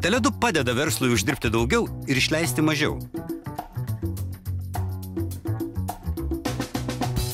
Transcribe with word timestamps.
Teledu 0.00 0.32
padeda 0.32 0.72
verslui 0.72 1.12
uždirbti 1.12 1.52
daugiau 1.52 1.84
ir 2.08 2.16
išleisti 2.16 2.64
mažiau. 2.64 2.96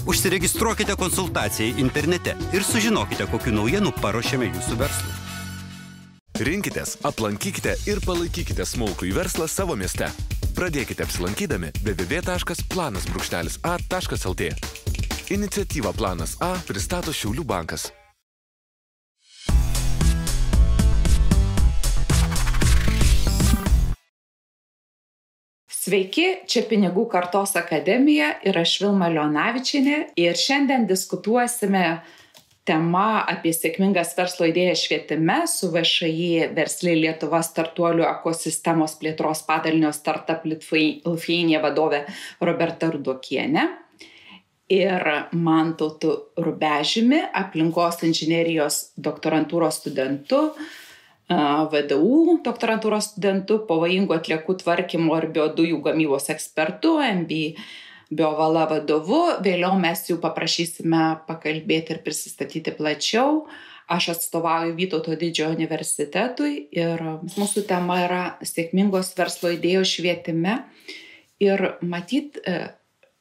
Užsiregistruokite 0.06 0.94
konsultacijai 0.98 1.74
internete 1.78 2.34
ir 2.54 2.62
sužinokite, 2.66 3.26
kokiu 3.30 3.52
naujienu 3.54 3.92
paruošėme 4.02 4.46
jūsų 4.50 4.76
verslui. 4.80 5.14
Rinkitės, 6.46 6.96
aplankykite 7.06 7.74
ir 7.86 8.00
palaikykite 8.04 8.64
smulkų 8.66 9.06
į 9.10 9.12
verslą 9.16 9.46
savo 9.48 9.76
mieste. 9.78 10.10
Pradėkite 10.58 11.02
apsilankydami 11.06 11.68
www.planas.a.lt. 11.86 14.42
Iniciatyva 15.36 15.92
Planas 15.94 16.36
A 16.42 16.58
pristato 16.66 17.12
Šiaulių 17.14 17.44
bankas. 17.46 17.92
Sveiki, 25.86 26.40
čia 26.50 26.64
Pinigų 26.66 27.04
kartos 27.06 27.52
akademija 27.54 28.32
ir 28.42 28.56
aš 28.58 28.72
Vilma 28.82 29.06
Leonavičinė 29.06 29.98
ir 30.18 30.34
šiandien 30.34 30.82
diskutuosime 30.88 31.82
tema 32.66 33.20
apie 33.30 33.52
sėkmingas 33.54 34.16
verslo 34.18 34.48
idėjas 34.50 34.80
švietime 34.82 35.36
su 35.46 35.68
VŠI 35.70 36.48
versliai 36.56 36.96
Lietuva 37.04 37.38
startuolių 37.46 38.02
ekosistemos 38.08 38.96
plėtros 38.98 39.44
padalinio 39.46 39.92
Startup 39.94 40.42
Lithuania 40.50 41.60
vadove 41.62 42.02
Roberta 42.42 42.88
Rudokienė. 42.90 43.68
Ir 44.74 45.06
Mantautu 45.38 46.16
Rubežimi, 46.42 47.22
aplinkos 47.44 48.02
inžinerijos 48.08 48.80
doktorantūros 48.98 49.78
studentu 49.84 50.48
VDU 51.26 52.38
doktorantūros 52.46 53.10
studentu, 53.10 53.58
pavojingų 53.66 54.14
atliekų 54.14 54.54
tvarkymo 54.62 55.16
ir 55.18 55.26
biodujų 55.34 55.80
gamybos 55.82 56.30
ekspertu, 56.30 56.96
MB 57.02 57.40
biovala 58.14 58.66
vadovu. 58.70 59.22
Vėliau 59.42 59.74
mes 59.80 60.04
jų 60.06 60.20
paprašysime 60.22 61.24
pakalbėti 61.26 61.96
ir 61.96 62.02
prisistatyti 62.04 62.74
plačiau. 62.76 63.46
Aš 63.90 64.08
atstovauju 64.16 64.74
Vytauto 64.78 65.14
didžiojo 65.18 65.54
universitetui 65.54 66.66
ir 66.74 67.02
mūsų 67.36 67.66
tema 67.68 68.00
yra 68.02 68.22
sėkmingos 68.42 69.12
verslo 69.18 69.52
idėjos 69.54 69.92
švietime. 69.98 70.56
Ir 71.42 71.76
matyt, 71.86 72.40
e, 72.42 72.70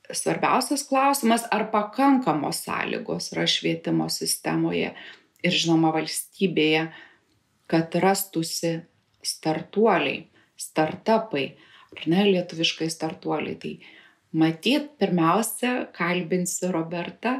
svarbiausias 0.09 0.85
klausimas, 0.89 1.45
ar 1.53 1.67
pakankamos 1.73 2.63
sąlygos 2.66 3.31
yra 3.33 3.45
švietimo 3.49 4.09
sistemoje 4.09 4.94
ir 5.45 5.53
žinoma 5.53 5.94
valstybėje 5.94 6.88
kad 7.71 7.95
rastųsi 8.02 8.77
startuoliai, 9.25 10.25
startupai, 10.58 11.45
ar 11.95 12.07
ne 12.11 12.25
lietuviškai 12.30 12.89
startuoliai. 12.91 13.57
Tai 13.61 13.73
matyt, 14.35 14.91
pirmiausia, 14.99 15.88
kalbinsiu 15.95 16.72
Robertą 16.75 17.39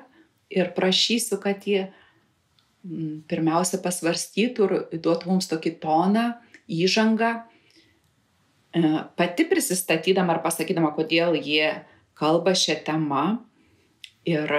ir 0.50 0.72
prašysiu, 0.76 1.40
kad 1.44 1.66
jie 1.67 1.88
mm, 2.86 3.26
pirmiausia 3.30 3.82
pasvarstytų 3.84 4.70
ir 4.70 5.04
duotų 5.04 5.34
mums 5.34 5.50
tokį 5.52 5.76
toną, 5.84 6.30
įžangą, 6.72 7.34
e, 8.73 8.94
pati 9.20 9.45
prisistatydama 9.50 10.38
ar 10.38 10.42
pasakydama, 10.45 10.94
kodėl 10.98 11.38
jie 11.38 11.76
kalba 12.17 12.56
šią 12.58 12.80
temą 12.88 13.26
ir 14.26 14.50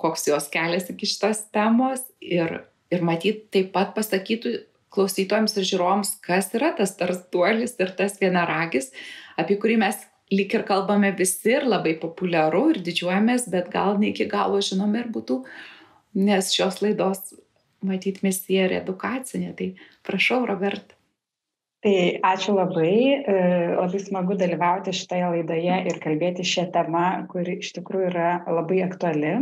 koks 0.00 0.28
jos 0.28 0.50
kelias 0.52 0.90
iki 0.92 1.08
šitos 1.08 1.46
temos 1.54 2.02
ir, 2.20 2.66
ir 2.92 3.04
matyt 3.06 3.46
taip 3.54 3.72
pat 3.72 3.94
pasakytų 3.96 4.58
klausytojams 4.94 5.56
ir 5.58 5.68
žiūrovams, 5.68 6.16
kas 6.24 6.52
yra 6.56 6.72
tas 6.78 6.94
startuolis 6.94 7.76
ir 7.82 7.92
tas 7.98 8.18
vienaragis, 8.20 8.92
apie 9.40 9.58
kurį 9.60 9.78
mes 9.82 10.02
lyg 10.32 10.54
ir 10.56 10.64
kalbame 10.66 11.12
visi 11.18 11.52
ir 11.58 11.66
labai 11.68 11.94
populiaru 12.00 12.68
ir 12.72 12.82
didžiuojamės, 12.86 13.48
bet 13.52 13.70
gal 13.72 13.98
ne 14.00 14.12
iki 14.12 14.26
galo 14.30 14.60
žinome 14.64 15.04
ir 15.04 15.10
būtų, 15.14 15.42
nes 16.24 16.52
šios 16.54 16.80
laidos 16.84 17.34
matyt 17.84 18.22
misija 18.24 18.68
ir 18.68 18.78
edukacinė. 18.80 19.52
Tai 19.58 19.70
prašau, 20.06 20.44
Robert. 20.48 20.94
Tai 21.84 21.96
ačiū 22.24 22.54
labai, 22.56 22.96
e, 23.28 23.34
labai 23.76 23.98
smagu 24.00 24.38
dalyvauti 24.40 24.94
šitoje 24.96 25.26
laidoje 25.34 25.80
ir 25.90 25.98
kalbėti 26.00 26.46
šią 26.48 26.70
temą, 26.72 27.08
kuri 27.28 27.58
iš 27.60 27.74
tikrųjų 27.76 28.06
yra 28.08 28.30
labai 28.48 28.80
aktuali. 28.86 29.34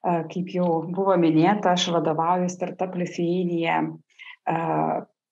Kaip 0.00 0.48
jau 0.48 0.66
buvo 0.88 1.12
minėta, 1.20 1.74
aš 1.76 1.90
vadovauju 1.92 2.48
Startup 2.48 2.94
Lithuania 2.96 3.82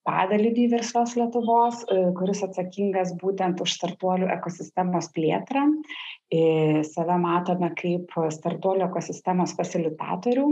padalinį 0.09 0.69
verslos 0.73 1.15
Lietuvos, 1.19 1.85
kuris 2.17 2.43
atsakingas 2.47 3.13
būtent 3.21 3.61
už 3.65 3.75
startuolių 3.77 4.31
ekosistemos 4.39 5.11
plėtrą. 5.17 5.67
Save 6.89 7.21
matome 7.21 7.71
kaip 7.77 8.17
startuolių 8.39 8.89
ekosistemos 8.89 9.55
facilitatorių. 9.59 10.49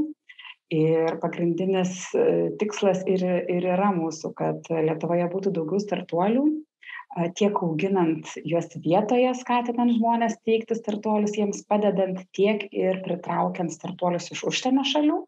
Ir 0.75 1.21
pagrindinis 1.23 2.09
tikslas 2.59 3.05
ir, 3.07 3.23
ir 3.23 3.69
yra 3.77 3.93
mūsų, 3.95 4.33
kad 4.35 4.67
Lietuvoje 4.67 5.29
būtų 5.31 5.53
daugiau 5.55 5.79
startuolių, 5.79 6.43
tiek 7.39 7.61
auginant 7.63 8.33
juos 8.43 8.67
vietoje, 8.83 9.31
skatinant 9.39 9.95
žmonės 9.95 10.35
teikti 10.45 10.75
startuolius, 10.75 11.37
jiems 11.39 11.63
padedant, 11.71 12.19
tiek 12.37 12.67
ir 12.75 12.99
pritraukiant 13.07 13.71
startuolius 13.73 14.33
iš 14.35 14.43
užsienio 14.51 14.85
šalių. 14.91 15.21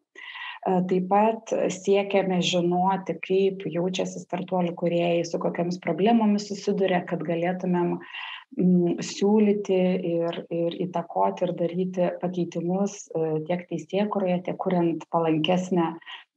Taip 0.66 1.06
pat 1.10 1.52
siekiame 1.70 2.40
žinoti, 2.42 3.14
kaip 3.22 3.62
jaučiasi 3.70 4.22
startuolių 4.24 4.74
kuriejai, 4.78 5.22
su 5.26 5.38
kokiamis 5.42 5.78
problemomis 5.84 6.48
susiduria, 6.50 6.98
kad 7.06 7.22
galėtumėm 7.26 7.94
mm, 7.94 8.98
siūlyti 9.06 9.78
ir, 10.10 10.40
ir 10.50 10.76
įtakoti 10.88 11.46
ir 11.46 11.54
daryti 11.62 12.10
pakeitimus 12.22 13.04
tiek 13.46 13.64
teisėkuroje, 13.70 14.40
tiek 14.48 14.58
kuriant 14.58 15.06
palankesnę, 15.14 15.92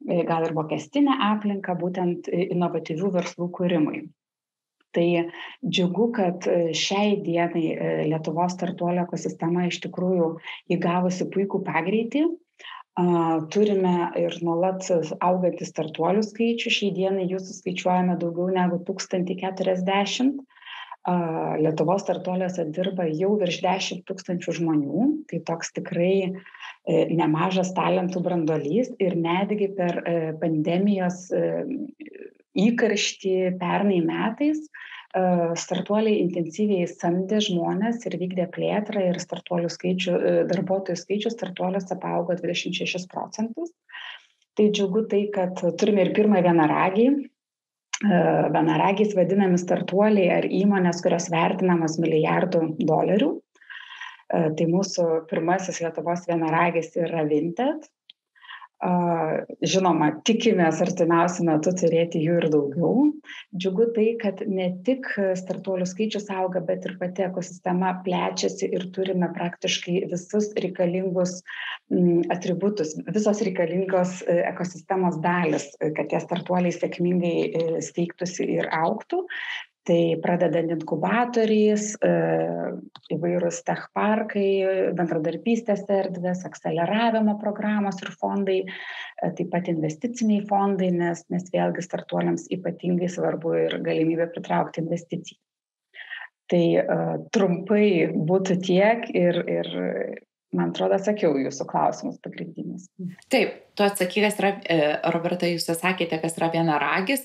e, 0.05 0.21
gal 0.29 0.45
ir 0.45 0.55
mokestinę 0.57 1.17
aplinką 1.31 1.75
būtent 1.81 2.29
inovatyvių 2.29 3.13
verslų 3.17 3.49
kūrimui. 3.57 4.05
Tai 4.91 5.07
džiugu, 5.63 6.09
kad 6.13 6.45
šiai 6.75 7.17
dienai 7.23 7.67
e, 7.73 7.91
Lietuvos 8.11 8.53
startuolio 8.57 9.07
ekosistema 9.07 9.65
iš 9.69 9.79
tikrųjų 9.87 10.33
įgavusi 10.75 11.29
puikų 11.31 11.63
pagreitį 11.65 12.25
Turime 13.51 14.11
ir 14.19 14.33
nuolat 14.43 14.83
augantį 15.23 15.67
startuolių 15.67 16.23
skaičių. 16.27 16.71
Šiai 16.75 16.91
dienai 16.95 17.27
jų 17.29 17.39
suskaičiuojame 17.39 18.17
daugiau 18.19 18.49
negu 18.51 18.81
1040. 18.83 20.41
Lietuvos 21.61 22.03
startuoliuose 22.03 22.67
dirba 22.75 23.07
jau 23.09 23.31
virš 23.39 23.61
10 23.63 24.03
tūkstančių 24.09 24.57
žmonių. 24.59 25.05
Tai 25.31 25.39
toks 25.47 25.71
tikrai 25.79 26.13
e, 26.27 26.33
nemažas 27.15 27.71
talentų 27.73 28.21
brandolys 28.27 28.91
ir 28.99 29.15
netgi 29.15 29.71
per 29.77 30.03
e, 30.03 30.17
pandemijos 30.43 31.31
e, 31.31 31.63
įkarštį 32.67 33.55
pernai 33.57 34.01
metais 34.03 34.67
startuoliai 35.11 36.21
intensyviai 36.23 36.87
samdė 36.87 37.41
žmonės 37.43 38.05
ir 38.07 38.15
vykdė 38.21 38.45
plėtrą 38.53 39.03
ir 39.09 39.19
startuolių 39.19 39.71
skaičių, 39.73 40.13
darbuotojų 40.47 40.99
skaičius 41.01 41.35
startuoliuose 41.35 41.97
paaugo 41.99 42.37
26 42.39 43.09
procentus. 43.11 43.73
Tai 44.55 44.69
džiugu 44.71 45.05
tai, 45.11 45.25
kad 45.33 45.59
turime 45.79 46.05
ir 46.05 46.13
pirmą 46.15 46.41
vienaragį. 46.43 47.09
Vienaragiais 48.01 49.11
vadinami 49.13 49.59
startuoliai 49.61 50.31
ar 50.39 50.47
įmonės, 50.47 51.03
kurios 51.03 51.27
vertinamos 51.31 51.99
milijardų 52.01 52.63
dolerių. 52.79 53.33
Tai 54.31 54.65
mūsų 54.71 55.07
pirmasis 55.29 55.81
Lietuvos 55.83 56.23
vienaragis 56.29 56.95
yra 56.97 57.25
Vinted, 57.27 57.83
Žinoma, 58.81 60.07
tikimės 60.25 60.79
artimiausiu 60.81 61.43
metu 61.45 61.69
turėti 61.77 62.17
jų 62.23 62.37
ir 62.39 62.47
daugiau. 62.49 63.03
Džiugu 63.53 63.85
tai, 63.93 64.05
kad 64.21 64.41
ne 64.49 64.71
tik 64.87 65.05
startuolių 65.37 65.85
skaičius 65.85 66.25
auga, 66.33 66.63
bet 66.65 66.87
ir 66.89 66.95
pati 66.97 67.27
ekosistema 67.27 67.93
plečiasi 68.05 68.71
ir 68.73 68.87
turime 68.95 69.29
praktiškai 69.35 69.99
visus 70.09 70.49
reikalingus 70.57 71.43
atributus, 72.33 72.95
visos 73.13 73.43
reikalingos 73.45 74.23
e, 74.25 74.39
ekosistemos 74.49 75.19
dalis, 75.21 75.69
kad 75.77 76.09
tie 76.09 76.21
startuoliai 76.23 76.73
sėkmingai 76.73 77.35
e, 77.43 77.65
steigtųsi 77.85 78.49
ir 78.57 78.71
auktų 78.81 79.27
tai 79.87 80.15
pradedant 80.21 80.69
inkubatoriais 80.75 81.95
e, 82.05 82.09
įvairūs 83.15 83.61
tech 83.65 83.87
parkai 83.97 84.91
bendradarbystės 84.97 85.87
erdvės 85.89 86.43
akceleravimo 86.45 87.37
programos 87.41 87.97
ir 88.03 88.11
fondai 88.21 88.59
e, 88.61 89.31
taip 89.37 89.49
pat 89.53 89.71
investiciniai 89.73 90.45
fondai 90.49 90.91
nes 90.93 91.25
nes 91.33 91.47
vėlgi 91.53 91.85
startuoliams 91.87 92.45
ypatingai 92.53 93.09
svarbu 93.09 93.55
ir 93.63 93.79
galimybė 93.81 94.29
pritraukti 94.35 94.83
investicijų 94.85 95.39
tai 96.51 96.65
e, 96.77 96.99
trumpai 97.33 97.87
būtų 98.13 98.59
tiek 98.61 99.09
ir 99.15 99.41
ir 99.49 99.73
man 100.51 100.73
atrodo, 100.73 100.97
atsakiau 100.99 101.37
jūsų 101.39 101.63
klausimus 101.63 102.17
pagrindinius. 102.23 102.89
Taip, 103.31 103.53
tu 103.79 103.85
atsakykas 103.85 104.35
yra, 104.41 104.49
Roberta, 105.15 105.47
jūs 105.47 105.69
sakėte, 105.79 106.19
kas 106.19 106.35
yra 106.35 106.51
vienaragis. 106.51 107.23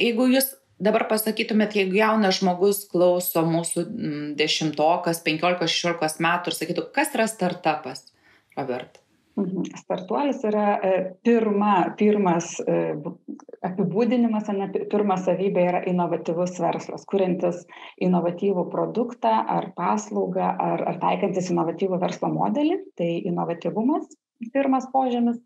Jeigu 0.00 0.28
jūs 0.32 0.54
dabar 0.82 1.06
pasakytumėt, 1.10 1.76
jeigu 1.78 1.98
jaunas 1.98 2.38
žmogus 2.40 2.84
klauso 2.90 3.42
mūsų 3.46 3.84
mm, 3.84 4.30
dešimtokas, 4.38 5.22
penkiolikos, 5.26 5.74
šešiolikos 5.74 6.18
metų 6.24 6.52
ir 6.52 6.58
sakytų, 6.60 6.88
kas 6.94 7.12
yra 7.16 7.28
startupas, 7.30 8.08
Robert? 8.56 9.02
Mhm. 9.38 9.68
Startuolis 9.78 10.40
yra 10.48 10.66
e, 10.82 10.92
pirma, 11.22 11.74
pirmas 11.98 12.56
e, 12.58 12.78
apibūdinimas, 13.68 14.48
ne, 14.50 14.66
pirma 14.90 15.14
savybė 15.22 15.66
yra 15.70 15.82
inovatyvus 15.86 16.56
verslas, 16.58 17.04
kuriantis 17.06 17.60
inovatyvų 18.02 18.66
produktą 18.72 19.36
ar 19.58 19.70
paslaugą 19.78 20.48
ar, 20.48 20.82
ar 20.90 20.98
taikantis 21.04 21.52
inovatyvų 21.54 22.00
verslo 22.02 22.32
modelį, 22.34 22.80
tai 22.98 23.12
inovatyvumas 23.30 24.10
pirmas 24.52 24.86
požymis 24.92 25.38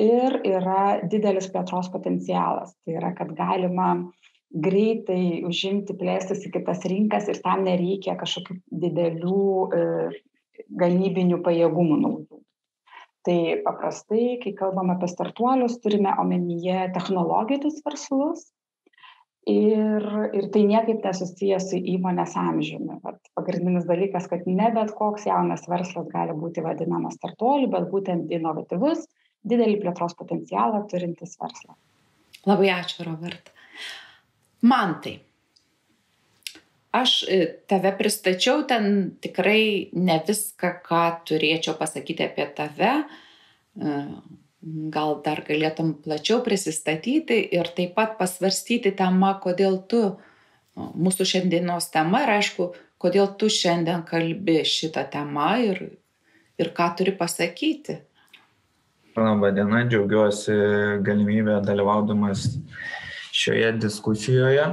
ir 0.00 0.40
yra 0.44 1.00
didelis 1.04 1.48
plėtros 1.52 1.88
potencialas. 1.92 2.74
Tai 2.84 2.96
yra, 3.00 3.12
kad 3.16 3.32
galima 3.36 3.90
greitai 4.56 5.44
užimti, 5.46 5.96
plėstis 5.98 6.46
į 6.48 6.52
kitas 6.56 6.84
rinkas 6.88 7.28
ir 7.28 7.40
tam 7.44 7.64
nereikia 7.66 8.16
kažkokių 8.20 8.56
didelių 8.84 9.44
e, 9.76 9.84
gamybinių 10.80 11.42
pajėgumų 11.44 12.00
naudų. 12.02 12.40
Tai 13.26 13.38
paprastai 13.64 14.36
kai 14.42 14.52
kalbam 14.56 14.92
apie 14.94 15.08
startuolius 15.10 15.80
turime 15.82 16.12
omenyje 16.22 16.92
technologinius 16.94 17.80
verslus 17.84 18.44
ir 19.50 20.06
ir 20.38 20.46
tai 20.54 20.62
niekaip 20.70 21.02
nesusiję 21.04 21.58
su 21.62 21.80
įmonės 21.94 22.36
amžiumi. 22.38 23.00
Vat 23.02 23.18
pagrindinis 23.38 23.86
dalykas 23.90 24.30
kad 24.30 24.46
ne 24.46 24.70
bet 24.74 24.94
koks 24.98 25.26
jaunas 25.26 25.66
verslas 25.70 26.06
gali 26.14 26.38
būti 26.38 26.64
vadinamas 26.64 27.18
startuoliu 27.18 27.70
bet 27.74 27.90
būtent 27.90 28.32
inovatyvus 28.38 29.04
didelį 29.46 29.82
plėtros 29.82 30.16
potencialą 30.18 30.86
turintis 30.90 31.36
verslas. 31.42 31.76
Labai 32.46 32.70
ačiū 32.78 33.10
roberta 34.66 34.74
mantai 34.74 35.20
aš 36.96 37.22
e, 37.28 37.38
tave 37.68 37.92
pristačiau 37.98 38.64
ten 38.68 39.10
tikrai 39.20 39.90
ne 39.92 40.16
viską, 40.26 40.70
ką 40.86 41.02
turėčiau 41.28 41.76
pasakyti 41.78 42.24
apie 42.24 42.46
tave. 42.56 42.92
E, 43.76 43.98
gal 44.94 45.20
dar 45.22 45.42
galėtum 45.46 45.92
plačiau 46.02 46.40
prisistatyti 46.46 47.38
ir 47.54 47.68
taip 47.76 47.94
pat 47.98 48.16
pasvarstyti 48.18 48.94
temą, 48.98 49.36
kodėl 49.44 49.78
tu, 49.90 50.00
mūsų 50.74 51.26
šiandienos 51.32 51.86
tema 51.92 52.24
ir 52.24 52.32
aišku, 52.38 52.72
kodėl 52.98 53.30
tu 53.38 53.50
šiandien 53.52 54.02
kalbi 54.08 54.62
šitą 54.66 55.04
temą 55.12 55.52
ir, 55.68 55.82
ir 56.58 56.72
ką 56.74 56.88
turi 56.98 57.14
pasakyti. 57.14 58.00
Labą 59.16 59.52
dieną, 59.54 59.86
džiaugiuosi 59.88 60.56
galimybę 61.06 61.60
dalyvaudamas 61.64 62.48
šioje 63.36 63.72
diskusijoje. 63.82 64.66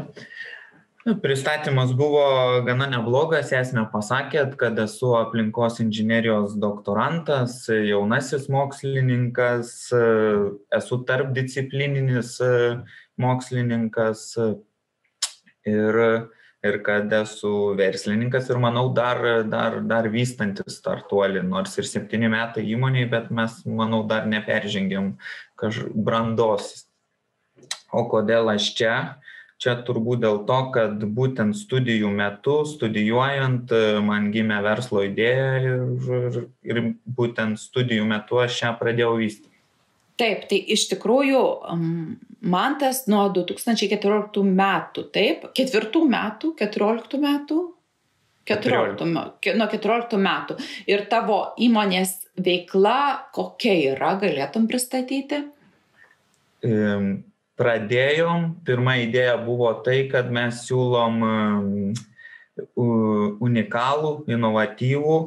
Pristatymas 1.22 1.90
buvo 2.00 2.24
gana 2.64 2.86
neblogas, 2.88 3.50
esmę 3.52 3.82
pasakėt, 3.92 4.54
kad 4.56 4.78
esu 4.80 5.10
aplinkos 5.20 5.82
inžinierijos 5.84 6.54
doktorantas, 6.56 7.58
jaunasis 7.68 8.46
mokslininkas, 8.54 9.74
esu 10.80 11.00
tarpdisciplininis 11.10 12.38
mokslininkas 13.20 14.24
ir, 15.68 16.00
ir 16.64 16.80
kad 16.88 17.12
esu 17.20 17.52
verslininkas 17.76 18.48
ir 18.48 18.64
manau 18.64 18.86
dar, 18.96 19.44
dar, 19.52 19.82
dar 19.84 20.08
vystantis 20.08 20.80
startuolį, 20.80 21.44
nors 21.52 21.76
ir 21.84 21.92
septyni 21.92 22.32
metai 22.32 22.64
įmoniai, 22.78 23.12
bet 23.12 23.28
mes, 23.28 23.60
manau, 23.68 24.06
dar 24.08 24.24
neperžengėm 24.32 25.18
brandos. 25.92 26.72
O 27.94 28.08
kodėl 28.10 28.50
aš 28.56 28.74
čia? 28.78 28.96
čia 29.64 29.78
turbūt 29.88 30.24
dėl 30.24 30.42
to 30.48 30.60
kad 30.76 31.04
būtent 31.18 31.56
studijų 31.56 32.12
metu 32.12 32.58
studijuojant 32.68 33.72
man 34.04 34.30
gimė 34.34 34.60
verslo 34.66 35.06
idėja 35.08 35.50
ir, 35.64 36.40
ir 36.68 36.82
būtent 37.20 37.62
studijų 37.62 38.08
metu 38.10 38.42
aš 38.44 38.64
ją 38.66 38.74
pradėjau 38.80 39.16
vystyti. 39.22 39.50
Taip, 40.20 40.44
tai 40.50 40.60
iš 40.76 40.86
tikrųjų 40.92 41.40
man 42.54 42.76
tas 42.82 43.06
nuo 43.10 43.24
2014 43.34 44.44
metų, 44.46 45.08
taip, 45.16 45.48
ketvirtų 45.58 46.04
metų, 46.12 46.54
14 46.60 47.22
metų, 47.24 47.62
14, 48.52 49.08
nuo 49.58 49.68
14 49.72 50.20
metų. 50.22 50.60
Ir 50.92 51.06
tavo 51.10 51.40
įmonės 51.66 52.18
veikla 52.38 53.32
kokia 53.34 53.74
yra, 53.96 54.14
galėtum 54.22 54.68
pristatyti? 54.70 55.46
Pradėjom 57.60 58.50
pirma 58.66 58.98
idėja 59.04 59.38
buvo 59.46 59.72
tai 59.86 60.04
kad 60.12 60.32
mes 60.34 60.64
siūlom 60.68 61.22
unikalų 63.44 64.12
inovatyvų 64.30 65.18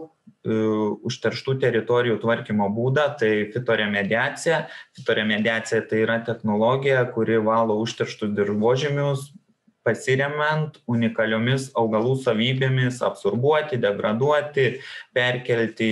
užterštų 0.46 1.56
teritorijų 1.62 2.20
tvarkymo 2.22 2.68
būdą, 2.70 3.08
tai 3.18 3.30
fitoremediacija. 3.50 4.66
Fitoremediacija 4.94 5.82
tai 5.90 6.04
yra 6.04 6.20
technologija, 6.26 7.02
kuri 7.14 7.40
valo 7.42 7.78
užterštus 7.82 8.30
dirbožėmius, 8.36 9.32
pasiremiant 9.86 10.80
unikaliomis 10.90 11.70
augalų 11.78 12.16
savybėmis 12.24 13.00
absorbuoti, 13.06 13.78
degraduoti, 13.82 14.66
perkelti 15.16 15.90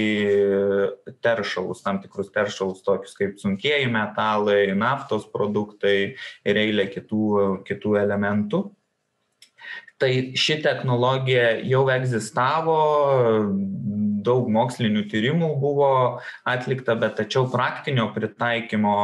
teršalus, 1.24 1.82
tam 1.86 2.00
tikrus 2.02 2.32
teršalus, 2.34 2.82
tokius 2.86 3.14
kaip 3.18 3.38
sunkieji 3.42 3.90
metalai, 3.92 4.66
naftos 4.78 5.28
produktai 5.30 5.98
ir 6.44 6.64
eilė 6.66 6.90
kitų, 6.92 7.28
kitų 7.68 8.00
elementų. 8.02 8.66
Tai 10.02 10.10
ši 10.34 10.58
technologija 10.64 11.52
jau 11.70 11.84
egzistavo, 11.92 12.78
daug 14.24 14.48
mokslinių 14.52 15.04
tyrimų 15.10 15.50
buvo 15.60 15.90
atlikta, 16.48 16.96
bet 16.98 17.18
tačiau 17.20 17.46
praktinio 17.52 18.08
pritaikymo 18.14 18.94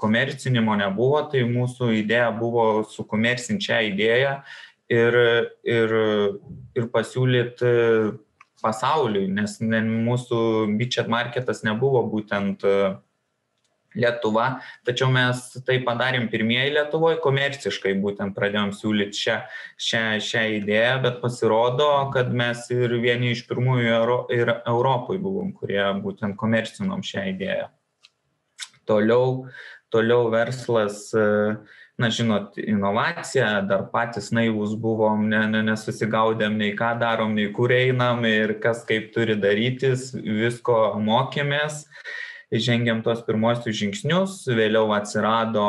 komercinimo 0.00 0.76
nebuvo, 0.78 1.24
tai 1.32 1.44
mūsų 1.48 1.90
idėja 2.02 2.28
buvo 2.36 2.84
sukomercinti 2.92 3.70
šią 3.70 3.80
idėją 3.92 4.36
ir, 4.92 5.18
ir, 5.64 5.96
ir 6.76 6.88
pasiūlyti 6.92 7.72
pasauliui, 8.64 9.26
nes 9.32 9.58
mūsų 9.60 10.38
bičiat 10.78 11.10
marketas 11.12 11.64
nebuvo 11.66 12.04
būtent 12.12 12.64
Lietuva, 13.94 14.46
tačiau 14.86 15.10
mes 15.14 15.40
tai 15.66 15.78
padarėm 15.86 16.26
pirmieji 16.32 16.74
Lietuvoje, 16.74 17.20
komerciškai 17.22 17.94
būtent 18.02 18.34
pradėjom 18.36 18.72
siūlyti 18.74 19.20
šią, 19.20 19.36
šią, 19.88 20.02
šią 20.24 20.42
idėją, 20.58 20.96
bet 21.04 21.20
pasirodo, 21.22 21.90
kad 22.14 22.32
mes 22.34 22.64
ir 22.74 22.96
vieni 23.02 23.32
iš 23.34 23.44
pirmųjų 23.50 23.94
Euro, 24.00 24.18
ir 24.34 24.50
Europai 24.56 25.20
buvom, 25.22 25.54
kurie 25.54 25.82
būtent 26.02 26.38
komercinom 26.40 27.06
šią 27.06 27.28
idėją. 27.36 27.70
Toliau, 28.84 29.46
toliau 29.94 30.26
verslas, 30.32 31.06
na 31.96 32.10
žinot, 32.10 32.58
inovacija, 32.58 33.62
dar 33.68 33.86
patys 33.92 34.32
naivus 34.34 34.74
buvom, 34.74 35.28
ne, 35.30 35.44
ne, 35.52 35.62
nesusigaudėm 35.70 36.58
nei 36.58 36.74
ką 36.76 36.96
darom, 37.00 37.36
nei 37.38 37.52
kur 37.54 37.72
einam 37.72 38.26
ir 38.28 38.58
kas 38.62 38.82
kaip 38.88 39.12
turi 39.14 39.38
darytis, 39.38 40.10
visko 40.18 40.98
mokėmės 40.98 41.84
žengėm 42.60 43.02
tuos 43.04 43.22
pirmuosius 43.26 43.76
žingsnius, 43.78 44.36
vėliau 44.46 44.92
atsirado 44.94 45.64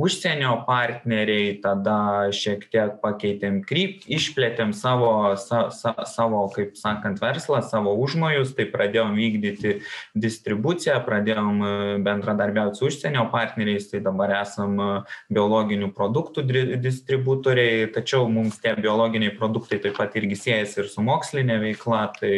užsienio 0.00 0.52
partneriai, 0.66 1.56
tada 1.62 2.30
šiek 2.34 2.66
tiek 2.70 2.98
pakeitėm 3.02 3.60
kryptį, 3.66 4.06
išplėtėm 4.16 4.72
savo, 4.76 5.34
sa, 5.40 5.66
sa, 5.74 5.94
savo, 6.08 6.44
kaip 6.54 6.76
sakant, 6.78 7.20
verslą, 7.22 7.60
savo 7.66 7.94
užmojus, 8.00 8.54
tai 8.56 8.68
pradėjom 8.70 9.16
vykdyti 9.18 9.74
distribuciją, 10.14 11.00
pradėjom 11.06 11.60
e, 11.66 11.72
bendradarbiauti 12.06 12.78
su 12.78 12.88
užsienio 12.90 13.26
partneriais, 13.34 13.90
tai 13.90 14.02
dabar 14.04 14.36
esam 14.40 14.78
e, 14.78 14.88
biologinių 15.34 15.90
produktų 15.96 16.46
distributoriai, 16.80 17.90
tačiau 17.94 18.28
mums 18.30 18.60
tie 18.62 18.76
biologiniai 18.78 19.34
produktai 19.36 19.80
taip 19.82 19.98
pat 19.98 20.14
irgi 20.20 20.38
siejasi 20.46 20.84
ir 20.84 20.90
su 20.92 21.04
mokslinė 21.04 21.58
veikla, 21.66 22.06
tai 22.20 22.34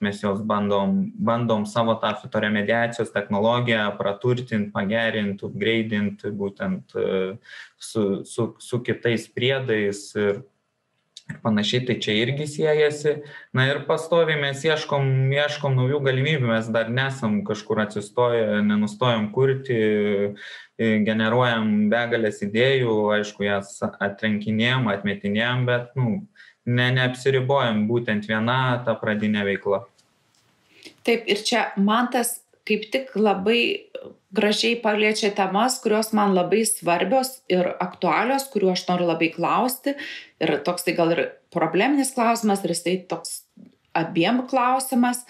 mes 0.00 0.24
juos 0.24 0.40
bandom, 0.46 0.96
bandom 1.20 1.68
savo 1.68 1.98
tą 2.00 2.16
fitoremediacijos 2.70 3.12
technologiją 3.12 3.96
praturtinti, 3.98 4.70
pagerinti, 4.72 5.44
upgradinti 5.46 6.30
būtent 6.30 6.94
e, 6.94 7.36
su, 7.78 8.24
su, 8.24 8.54
su 8.58 8.80
kitais 8.82 9.28
priedais 9.28 10.14
ir, 10.14 10.42
panašiai, 11.42 11.84
tai 11.86 12.00
čia 12.02 12.12
irgi 12.24 12.46
siejasi. 12.46 13.22
Na 13.54 13.68
ir 13.70 13.84
pastoviai 13.86 14.40
mes 14.40 14.64
ieškom, 14.64 15.30
ieškom 15.30 15.76
naujų 15.78 16.00
galimybių, 16.02 16.48
mes 16.50 16.66
dar 16.74 16.90
nesam 16.90 17.44
kažkur 17.46 17.84
atsistoję, 17.84 18.62
nenustojam 18.66 19.30
kurti, 19.32 19.78
e, 20.76 20.90
generuojam 21.06 21.88
begalės 21.90 22.42
idėjų, 22.42 22.96
aišku, 23.20 23.46
jas 23.46 23.78
atrenkinėjom, 23.82 24.90
atmetinėjom, 24.90 25.64
bet 25.70 25.94
nu, 25.94 26.26
ne, 26.66 26.90
neapsiribojam 26.98 27.86
būtent 27.86 28.26
viena 28.26 28.82
ta 28.84 28.98
pradinė 28.98 29.46
veikla. 29.46 29.84
Taip, 31.06 31.24
ir 31.30 31.40
čia 31.44 31.70
man 31.80 32.10
tas 32.12 32.40
kaip 32.70 32.88
tik 32.94 33.12
labai 33.18 33.90
gražiai 34.34 34.78
paliečia 34.80 35.32
temas, 35.34 35.80
kurios 35.82 36.12
man 36.16 36.34
labai 36.36 36.62
svarbios 36.68 37.40
ir 37.50 37.72
aktualios, 37.82 38.46
kuriuo 38.52 38.72
aš 38.76 38.86
noriu 38.88 39.10
labai 39.10 39.32
klausti. 39.34 39.96
Ir 40.40 40.56
toks 40.66 40.86
tai 40.86 40.94
gal 40.98 41.14
ir 41.16 41.24
probleminis 41.54 42.14
klausimas, 42.14 42.62
ir 42.64 42.76
jisai 42.76 43.00
toks 43.10 43.40
abiem 43.98 44.44
klausimas. 44.50 45.24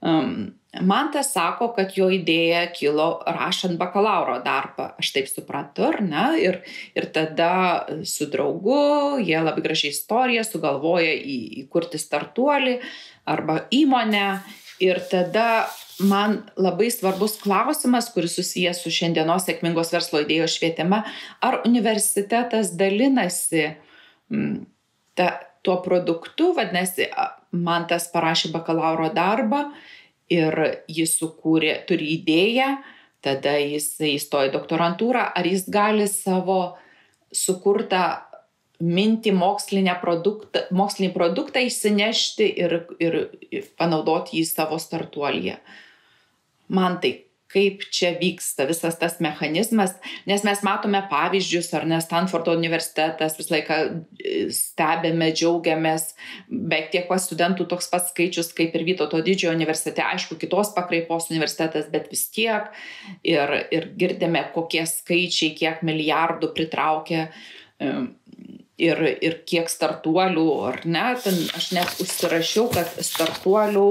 Um, 0.00 0.50
Man 0.78 1.08
tas 1.10 1.32
sako, 1.34 1.72
kad 1.74 1.96
jo 1.98 2.06
idėja 2.14 2.68
kilo 2.70 3.08
rašant 3.26 3.74
bakalauro 3.78 4.36
darbą, 4.44 4.92
aš 5.02 5.08
taip 5.16 5.26
suprantu, 5.26 5.88
ar 5.88 5.98
ne? 6.04 6.26
Ir, 6.38 6.60
ir 6.94 7.08
tada 7.10 7.88
su 8.06 8.28
draugu 8.30 9.18
jie 9.18 9.40
labai 9.42 9.64
gražiai 9.64 9.90
istoriją 9.90 10.44
sugalvoja 10.46 11.10
į, 11.10 11.38
įkurti 11.64 11.98
startuolį 11.98 12.76
arba 13.34 13.64
įmonę. 13.74 14.28
Ir 14.80 15.00
tada 15.10 15.68
man 16.00 16.38
labai 16.56 16.88
svarbus 16.92 17.36
klausimas, 17.42 18.08
kuris 18.14 18.38
susijęs 18.38 18.80
su 18.80 18.92
šiandienos 18.94 19.44
sėkmingos 19.46 19.92
verslo 19.92 20.22
idėjos 20.24 20.56
švietime, 20.56 21.02
ar 21.44 21.60
universitetas 21.68 22.72
dalinasi 22.80 23.66
m, 24.32 24.62
ta, 25.18 25.34
tuo 25.62 25.76
produktu, 25.84 26.54
vadinasi, 26.56 27.10
man 27.52 27.86
tas 27.90 28.08
parašė 28.12 28.52
bakalauro 28.54 29.10
darbą 29.12 29.66
ir 30.32 30.56
jis 30.88 31.18
sukūrė, 31.20 31.74
turi 31.88 32.14
idėją, 32.16 32.70
tada 33.20 33.58
jis 33.60 33.92
įstojo 34.14 34.48
į 34.48 34.54
doktorantūrą, 34.54 35.26
ar 35.36 35.46
jis 35.46 35.66
gali 35.68 36.06
savo 36.08 36.78
sukurtą 37.34 38.04
mintį 38.80 39.34
mokslinį 39.36 39.96
produktą, 40.02 40.64
mokslinį 40.74 41.12
produktą 41.14 41.62
įsinešti 41.66 42.48
ir, 42.64 42.76
ir, 43.02 43.18
ir 43.52 43.72
panaudoti 43.80 44.40
jį 44.40 44.46
savo 44.48 44.80
startuolyje. 44.80 45.58
Man 46.70 47.00
tai 47.02 47.16
kaip 47.50 47.82
čia 47.90 48.12
vyksta 48.20 48.64
visas 48.68 48.94
tas 48.98 49.16
mechanizmas, 49.22 49.96
nes 50.28 50.44
mes 50.46 50.60
matome 50.66 51.00
pavyzdžius, 51.10 51.72
ar 51.74 51.86
ne 51.88 51.98
Stanfordo 52.02 52.54
universitetas, 52.54 53.34
visą 53.38 53.56
laiką 53.56 53.78
e, 53.82 54.34
stebėme, 54.54 55.32
džiaugiamės, 55.34 56.12
beveik 56.46 56.92
tiek 56.94 57.08
pas 57.10 57.26
studentų 57.26 57.66
toks 57.72 57.90
pats 57.90 58.12
skaičius 58.14 58.52
kaip 58.56 58.76
ir 58.78 58.86
Vytauto 58.86 59.18
didžiojo 59.26 59.56
universitete, 59.56 60.04
aišku, 60.06 60.38
kitos 60.40 60.70
pakraipos 60.76 61.30
universitetas, 61.34 61.90
bet 61.90 62.06
vis 62.12 62.28
tiek 62.30 62.70
ir, 63.26 63.56
ir 63.74 63.90
girdime, 63.98 64.46
kokie 64.54 64.86
skaičiai, 64.86 65.56
kiek 65.58 65.82
milijardų 65.86 66.54
pritraukia 66.54 67.26
ir, 68.80 69.00
ir 69.20 69.38
kiek 69.48 69.70
startuolių, 69.70 70.46
ar 70.70 70.80
ne, 70.88 71.06
ten 71.22 71.36
aš 71.56 71.70
net 71.76 72.02
užsirašiau, 72.02 72.68
kad 72.74 72.92
startuolių 73.04 73.90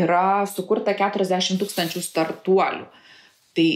yra 0.00 0.46
sukurta 0.50 0.94
40 0.98 1.60
tūkstančių 1.60 2.02
startuolių. 2.04 2.86
Tai 3.56 3.68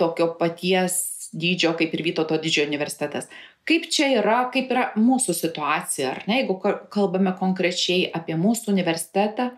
tokio 0.00 0.32
paties 0.38 0.98
dydžio 1.30 1.76
kaip 1.78 1.94
ir 1.94 2.02
Vytauto 2.04 2.38
didžiojo 2.42 2.68
universitetas. 2.68 3.28
Kaip 3.68 3.86
čia 3.92 4.08
yra, 4.18 4.42
kaip 4.52 4.70
yra 4.72 4.88
mūsų 4.98 5.34
situacija, 5.36 6.14
ar 6.14 6.24
ne, 6.26 6.40
jeigu 6.40 6.56
kalbame 6.90 7.32
konkrečiai 7.38 8.08
apie 8.16 8.34
mūsų 8.40 8.72
universitetą, 8.72 9.50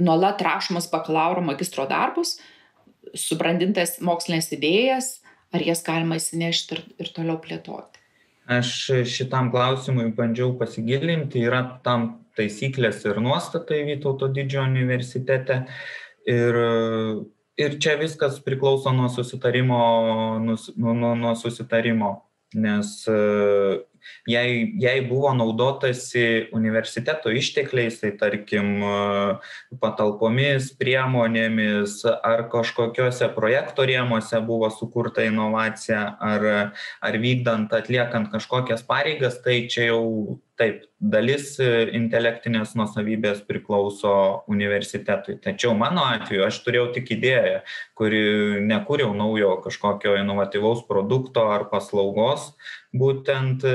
nuolat 0.00 0.40
rašomus 0.42 0.88
bakalauro 0.90 1.42
magistro 1.44 1.84
darbus, 1.90 2.38
subrandintas 3.14 3.98
mokslinės 4.02 4.50
idėjas, 4.56 5.10
ar 5.54 5.64
jas 5.64 5.84
galima 5.86 6.18
įsinešti 6.20 6.76
ir, 6.76 6.82
ir 7.00 7.12
toliau 7.16 7.38
plėtoti? 7.42 8.02
Aš 8.44 8.70
šitam 9.08 9.48
klausimui 9.54 10.10
bandžiau 10.16 10.52
pasigilinti, 10.60 11.40
yra 11.46 11.62
tam 11.86 12.10
taisyklės 12.36 13.00
ir 13.06 13.20
nuostatai 13.24 13.84
Vytauto 13.88 14.28
didžiojo 14.28 14.66
universitete. 14.68 15.62
Ir, 16.28 16.58
ir 17.60 17.78
čia 17.80 17.96
viskas 18.00 18.36
priklauso 18.44 18.92
nuo 18.92 19.08
susitarimo, 19.12 19.80
nuo, 20.44 20.58
nuo, 20.76 21.14
nuo 21.16 21.34
susitarimo, 21.40 22.12
nes 22.56 22.94
jei, 24.28 24.72
jei 24.80 25.00
buvo 25.08 25.32
naudotasi 25.36 26.48
universiteto 26.56 27.32
ištekliais, 27.34 28.00
tai 28.02 28.12
tarkim 28.20 28.80
patalpomis, 29.80 30.70
priemonėmis 30.80 32.00
ar 32.10 32.46
kažkokiuose 32.52 33.30
projekto 33.36 33.86
rėmose 33.88 34.40
buvo 34.46 34.70
sukurta 34.72 35.26
inovacija 35.26 36.06
ar, 36.20 36.48
ar 37.04 37.20
vykdant, 37.20 37.72
atliekant 37.72 38.32
kažkokias 38.32 38.84
pareigas, 38.86 39.40
tai 39.44 39.64
čia 39.70 39.90
jau 39.92 40.40
taip, 40.60 40.84
dalis 41.00 41.54
intelektinės 41.60 42.74
nusavybės 42.78 43.42
priklauso 43.48 44.44
universitetui. 44.50 45.36
Tačiau 45.42 45.74
mano 45.78 46.04
atveju 46.14 46.46
aš 46.46 46.60
turėjau 46.66 46.90
tik 46.94 47.10
idėją, 47.16 47.62
kuri 47.98 48.22
nekūriau 48.68 49.14
naujo 49.18 49.56
kažkokio 49.64 50.16
inovatyvaus 50.20 50.84
produkto 50.88 51.48
ar 51.54 51.66
paslaugos, 51.72 52.52
būtent 52.94 53.66
e, 53.66 53.74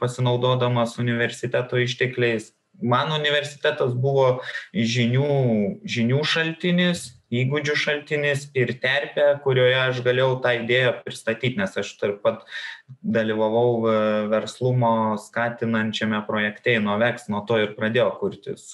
pasinaudodamas 0.00 0.96
universiteto 1.02 1.80
ištekliais. 1.84 2.52
Man 2.76 3.12
universitetas 3.16 3.94
buvo 3.96 4.42
žinių, 4.76 5.80
žinių 5.88 6.24
šaltinis, 6.28 7.15
įgūdžių 7.34 7.76
šaltinis 7.78 8.46
ir 8.58 8.72
terpė, 8.82 9.28
kurioje 9.44 9.78
aš 9.82 10.02
galėjau 10.06 10.36
tą 10.44 10.52
idėją 10.60 10.92
pristatyti, 11.04 11.56
nes 11.60 11.74
aš 11.82 11.94
taip 12.00 12.20
pat 12.22 12.44
dalyvavau 13.02 13.70
e, 13.90 13.96
verslumo 14.32 14.92
skatinančiame 15.22 16.22
projekte 16.28 16.76
Innovex, 16.78 17.30
nuo 17.32 17.42
to 17.48 17.58
ir 17.62 17.74
pradėjau 17.78 18.12
kurtis 18.20 18.70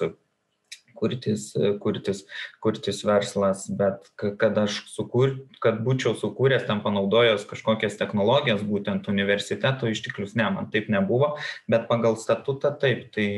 kurtis, 1.03 1.49
kurtis, 1.83 2.23
kurtis 2.63 3.03
verslas, 3.07 3.67
bet 3.67 4.07
kad 4.39 4.59
aš 4.63 4.79
sukur, 4.93 5.35
kad 5.63 5.81
būčiau 5.83 6.15
sukūręs 6.19 6.69
tam 6.69 6.83
panaudojęs 6.85 7.47
kažkokias 7.51 7.99
technologijas, 8.01 8.63
būtent 8.67 9.11
universiteto 9.11 9.91
išteklius, 9.91 10.37
ne, 10.39 10.47
man 10.55 10.71
taip 10.73 10.91
nebuvo, 10.93 11.35
bet 11.71 11.89
pagal 11.91 12.15
statutą 12.21 12.75
taip, 12.83 13.09
tai, 13.15 13.29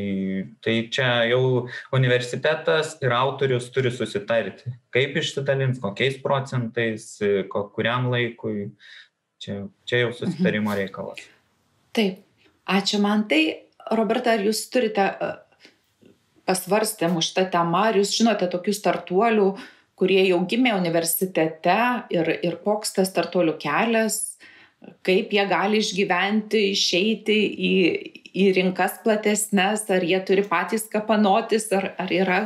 tai 0.64 0.76
čia 0.92 1.08
jau 1.30 1.42
universitetas 1.96 2.98
ir 3.04 3.16
autorius 3.16 3.70
turi 3.72 3.92
susitarti, 3.94 4.76
kaip 4.94 5.16
išsidalins, 5.20 5.80
kokiais 5.82 6.20
procentais, 6.22 7.08
kuriam 7.48 8.10
laikui, 8.12 8.68
čia, 9.40 9.64
čia 9.88 10.04
jau 10.04 10.12
susitarimo 10.12 10.72
mhm. 10.72 10.80
reikalas. 10.84 11.24
Taip, 11.94 12.24
ačiū 12.68 13.00
man 13.04 13.28
tai. 13.30 13.44
Roberta, 13.92 14.32
ar 14.32 14.40
jūs 14.40 14.62
turite 14.72 15.04
pasvarstėm 16.48 17.16
už 17.20 17.32
tą 17.36 17.46
temą 17.52 17.88
ar 17.90 17.98
jūs 17.98 18.12
žinote 18.16 18.48
tokių 18.52 18.74
startuolių, 18.76 19.48
kurie 19.98 20.20
jau 20.26 20.40
gimė 20.50 20.74
universitete 20.76 21.78
ir, 22.12 22.30
ir 22.42 22.58
koks 22.64 22.96
tas 22.96 23.10
startuolių 23.12 23.56
kelias, 23.62 24.36
kaip 25.06 25.32
jie 25.32 25.44
gali 25.48 25.80
išgyventi, 25.80 26.60
išeiti 26.74 27.36
į, 27.70 27.74
į 28.34 28.48
rinkas 28.58 28.98
platesnės, 29.04 29.86
ar 29.94 30.04
jie 30.04 30.18
turi 30.26 30.44
patys 30.48 30.88
kapanotis, 30.92 31.70
ar, 31.72 31.92
ar 32.00 32.12
yra 32.12 32.40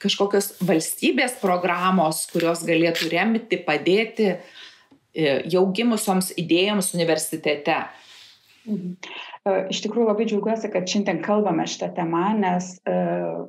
kažkokios 0.00 0.54
valstybės 0.64 1.36
programos, 1.40 2.24
kurios 2.32 2.64
galėtų 2.68 3.10
remti, 3.12 3.60
padėti 3.64 4.30
e, 4.32 4.38
jau 5.52 5.66
gimusioms 5.76 6.32
idėjoms 6.40 6.94
universitete. 6.96 7.82
Mhm. 8.68 8.96
E, 9.48 9.52
iš 9.72 9.80
tikrųjų 9.86 10.06
labai 10.10 10.26
džiaugiuosi, 10.28 10.68
kad 10.72 10.88
šiandien 10.90 11.22
kalbame 11.24 11.64
šitą 11.70 11.88
temą, 11.96 12.22
nes 12.36 12.74
e, 12.84 12.96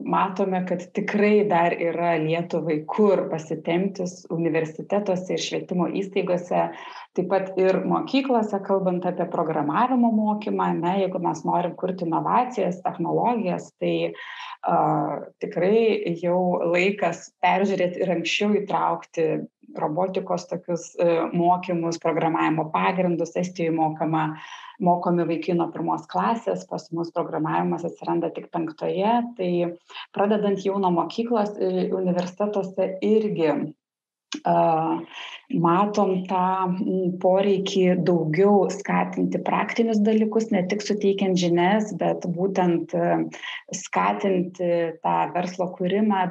matome, 0.07 0.61
kad 0.69 0.85
tikrai 0.95 1.43
dar 1.49 1.75
yra 1.75 2.13
Lietuvai 2.21 2.79
kur 2.87 3.25
pasitemtis 3.31 4.21
universitetuose 4.31 5.35
ir 5.35 5.43
švietimo 5.43 5.89
įstaigose, 5.99 6.63
taip 7.17 7.27
pat 7.33 7.51
ir 7.59 7.81
mokyklose, 7.91 8.61
kalbant 8.63 9.05
apie 9.09 9.27
programavimo 9.33 10.13
mokymą, 10.15 10.71
ne, 10.79 10.95
jeigu 11.03 11.19
mes 11.23 11.43
norim 11.47 11.75
kurti 11.79 12.07
inovacijas, 12.07 12.79
technologijas, 12.85 13.67
tai 13.83 14.13
a, 14.63 14.77
tikrai 15.43 16.15
jau 16.21 16.39
laikas 16.71 17.33
peržiūrėti 17.43 18.05
ir 18.05 18.15
anksčiau 18.15 18.55
įtraukti 18.61 19.27
robotikos 19.77 20.47
tokius 20.49 20.91
e, 20.99 21.07
mokymus, 21.33 21.99
programavimo 22.01 22.69
pagrindus, 22.73 23.35
estijoje 23.39 23.75
mokama 23.75 24.25
mokomi 24.81 25.27
vaikai 25.29 25.53
nuo 25.57 25.67
pirmos 25.73 26.07
klasės, 26.09 26.65
pas 26.69 26.87
mus 26.95 27.11
programavimas 27.13 27.85
atsiranda 27.85 28.31
tik 28.33 28.49
penktoje, 28.53 29.11
tai 29.37 29.51
pradedant 30.15 30.63
jau 30.65 30.79
nuo 30.81 30.89
mokyklos 30.95 31.53
e, 31.59 31.87
universitetuose 31.93 32.95
irgi 33.05 33.51
matom 34.41 36.11
tą 36.29 36.75
poreikį 37.19 38.03
daugiau 38.07 38.69
skatinti 38.71 39.41
praktinius 39.43 39.99
dalykus, 39.99 40.49
ne 40.51 40.63
tik 40.71 40.81
suteikiant 40.81 41.35
žinias, 41.37 41.91
bet 41.99 42.23
būtent 42.25 42.95
skatinti 43.75 44.71
tą 45.03 45.17
verslo 45.35 45.67
kūrimą, 45.75 46.23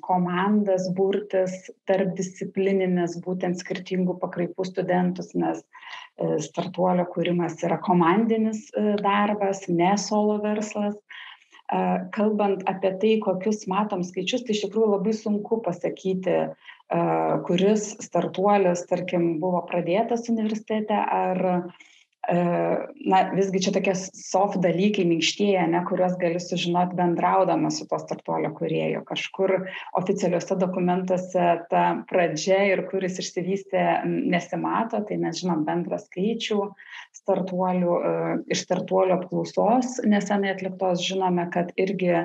komandas 0.00 0.88
burtis 0.96 1.70
tarp 1.86 2.14
disciplininės, 2.16 3.20
būtent 3.24 3.60
skirtingų 3.60 4.18
pakraipų 4.22 4.64
studentus, 4.64 5.34
nes 5.34 5.60
e, 6.16 6.38
startuolio 6.40 7.04
kūrimas 7.12 7.60
yra 7.62 7.78
komandinis 7.84 8.70
e, 8.72 8.96
darbas, 9.02 9.66
ne 9.68 9.96
solo 10.00 10.40
verslas. 10.42 10.96
Kalbant 12.12 12.66
apie 12.68 12.90
tai, 13.00 13.10
kokius 13.24 13.62
matom 13.70 14.02
skaičius, 14.04 14.42
tai 14.44 14.52
iš 14.52 14.66
tikrųjų 14.66 14.90
labai 14.90 15.14
sunku 15.16 15.56
pasakyti, 15.64 16.34
kuris 17.46 17.86
startuolis, 18.04 18.84
tarkim, 18.90 19.38
buvo 19.40 19.62
pradėtas 19.68 20.28
universitete 20.32 20.96
ar 20.96 21.40
na, 22.30 23.18
visgi 23.34 23.60
čia 23.64 23.72
tokie 23.74 23.94
soft 23.98 24.60
dalykai, 24.62 25.04
minkštieji, 25.10 25.64
ne, 25.72 25.80
kuriuos 25.88 26.14
gali 26.20 26.38
sužinoti 26.40 26.94
bendraudama 26.94 27.70
su 27.74 27.86
to 27.90 27.98
startuolio 27.98 28.52
kurieju. 28.54 29.02
Kažkur 29.08 29.54
oficialiuose 29.98 30.56
dokumentuose 30.60 31.48
ta 31.70 31.82
pradžia 32.10 32.60
ir 32.70 32.84
kuris 32.92 33.18
išsivystė 33.18 33.86
nesimato, 34.06 35.02
tai 35.08 35.18
mes 35.18 35.42
žinom 35.42 35.66
bendrą 35.66 35.98
skaičių 36.02 36.60
startuolių. 37.22 37.92
E, 37.92 38.14
iš 38.54 38.64
startuolio 38.68 39.18
apklausos 39.18 39.98
nesenai 40.06 40.54
atliktos 40.54 41.02
žinome, 41.02 41.48
kad 41.54 41.74
irgi 41.74 42.12
e, 42.14 42.24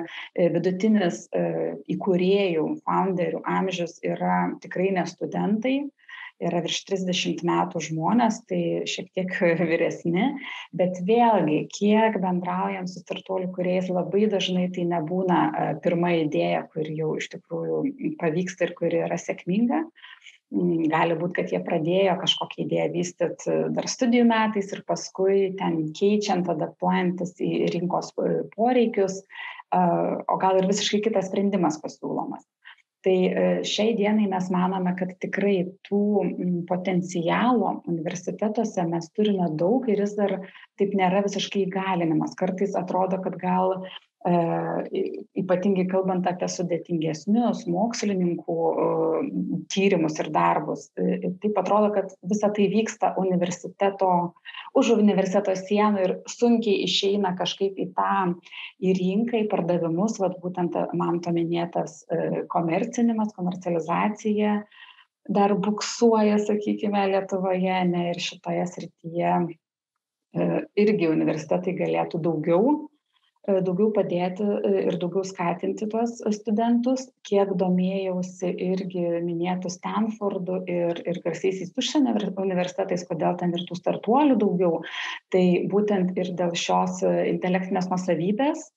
vidutinis 0.54 1.26
įkūrėjų, 1.90 2.64
founderių 2.86 3.42
amžius 3.48 3.98
yra 4.06 4.52
tikrai 4.62 4.92
ne 4.94 5.04
studentai 5.10 5.78
yra 6.42 6.60
virš 6.62 6.82
30 6.88 7.42
metų 7.46 7.82
žmonės, 7.88 8.42
tai 8.50 8.60
šiek 8.90 9.10
tiek 9.16 9.34
vyresni, 9.70 10.28
bet 10.76 11.00
vėlgi, 11.06 11.64
kiek 11.74 12.18
bendraujam 12.22 12.88
su 12.90 13.02
startuolių 13.02 13.50
kuriais, 13.56 13.90
labai 13.92 14.26
dažnai 14.30 14.68
tai 14.74 14.86
nebūna 14.90 15.40
e, 15.48 15.66
pirma 15.84 16.14
idėja, 16.22 16.64
kuri 16.72 16.96
jau 17.00 17.14
iš 17.18 17.30
tikrųjų 17.34 17.82
pavyksta 18.22 18.68
ir 18.68 18.74
kuri 18.78 19.04
yra 19.08 19.18
sėkminga. 19.20 19.84
Mm, 20.54 20.86
gali 20.88 21.18
būti, 21.18 21.34
kad 21.42 21.50
jie 21.52 21.60
pradėjo 21.60 22.14
kažkokią 22.22 22.62
idėją 22.64 22.88
vystyti 22.94 23.56
dar 23.76 23.90
studijų 23.90 24.24
metais 24.30 24.72
ir 24.72 24.80
paskui 24.88 25.50
ten 25.58 25.90
keičiant, 25.96 26.48
adaptuojantis 26.48 27.34
į 27.44 27.68
rinkos 27.74 28.14
e, 28.16 28.42
poreikius, 28.54 29.22
o 29.68 30.36
gal 30.40 30.56
ir 30.56 30.64
visiškai 30.64 31.02
kitas 31.04 31.26
sprendimas 31.28 31.74
pasiūlomas 31.82 32.46
tai 33.08 33.18
e, 33.24 33.44
šiai 33.64 33.94
dienai 33.96 34.26
mes 34.28 34.50
manome 34.52 34.92
kad 34.98 35.14
tikrai 35.22 35.62
tų 35.88 36.00
potencialo 36.68 37.78
universitetuose 37.88 38.84
mes 38.90 39.08
turime 39.16 39.48
daug 39.62 39.88
ir 39.88 40.02
jis 40.04 40.12
dar 40.18 40.34
taip 40.80 40.92
nėra 40.98 41.22
visiškai 41.24 41.64
įgalinimas. 41.64 42.36
Kartais 42.38 42.76
atrodo 42.76 43.20
kad 43.24 43.38
gal 43.40 43.78
ypatingai 45.38 45.84
kalbant 45.90 46.26
apie 46.28 46.48
sudėtingesnius 46.50 47.64
mokslininkų 47.70 48.56
e, 48.68 48.86
tyrimus 49.72 50.18
ir 50.22 50.30
darbus. 50.34 50.88
E, 50.98 51.30
taip 51.42 51.60
atrodo, 51.60 51.90
kad 51.94 52.12
visa 52.30 52.50
tai 52.54 52.66
vyksta 52.72 53.12
universiteto, 53.20 54.10
už 54.78 54.92
universiteto 54.96 55.54
sienų 55.58 56.04
ir 56.04 56.14
sunkiai 56.30 56.82
išeina 56.86 57.34
kažkaip 57.38 57.78
į 57.78 57.88
tą, 57.96 58.34
į 58.82 58.96
rinką, 58.98 59.42
į 59.44 59.48
pardavimus, 59.52 60.18
vad 60.22 60.36
būtent 60.42 60.76
man 60.98 61.22
to 61.24 61.32
minėtas 61.34 62.02
komercinimas, 62.52 63.32
komercializacija 63.36 64.60
dar 65.28 65.52
buksuoja, 65.60 66.38
sakykime, 66.40 67.02
Lietuvoje, 67.12 67.80
ne 67.90 68.10
ir 68.14 68.20
šitoje 68.22 68.62
srityje 68.70 69.32
irgi 70.78 71.08
universitetai 71.08 71.74
galėtų 71.76 72.20
daugiau 72.24 72.88
E, 72.88 72.97
daugiau 73.48 73.88
padėti 73.94 74.44
e, 74.44 74.72
ir 74.90 74.98
daugiau 75.00 75.24
skatinti 75.26 75.88
tuos 75.90 76.18
studentus, 76.36 77.06
kiek 77.28 77.54
domėjausi 77.60 78.52
irgi 78.68 79.04
minėtų 79.24 79.72
Stanfordu 79.72 80.60
ir, 80.68 81.02
ir 81.08 81.20
garsiaisiais 81.24 81.72
užsienio 81.78 82.14
universitetais, 82.44 83.06
kodėl 83.08 83.38
ten 83.40 83.54
ir 83.56 83.64
tų 83.68 83.78
startuolių 83.80 84.38
daugiau, 84.42 84.82
tai 85.34 85.44
būtent 85.72 86.16
ir 86.20 86.34
dėl 86.38 86.54
šios 86.58 87.02
e, 87.02 87.14
intelektinės 87.32 87.90
nusavybės, 87.92 88.68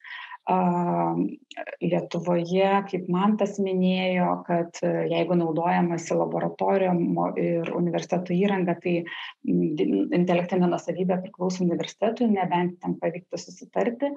Lietuvoje, 1.82 2.70
kaip 2.90 3.10
man 3.14 3.36
tas 3.38 3.60
minėjo, 3.62 4.30
kad 4.48 4.80
e, 4.82 4.90
jeigu 5.12 5.36
naudojamasi 5.38 6.16
laboratorijom 6.18 7.02
ir 7.38 7.70
universiteto 7.78 8.34
įranga, 8.34 8.74
tai 8.82 9.04
intelektinė 9.46 10.70
nusavybė 10.72 11.20
priklauso 11.22 11.62
universitetui, 11.66 12.30
nebent 12.34 12.80
ten 12.82 12.96
pavyktų 13.02 13.38
susitarti. 13.38 14.10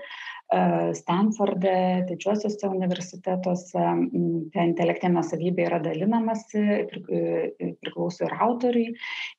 Stanforde, 0.97 1.75
didžiuosiuose 2.09 2.71
universitetuose 2.73 3.85
ta 4.55 4.65
intelektinė 4.65 5.19
nusavybė 5.19 5.67
yra 5.69 5.83
dalinamasi, 5.85 6.65
e, 6.65 7.75
priklauso 7.85 8.25
ir 8.29 8.39
autoriui. 8.49 8.87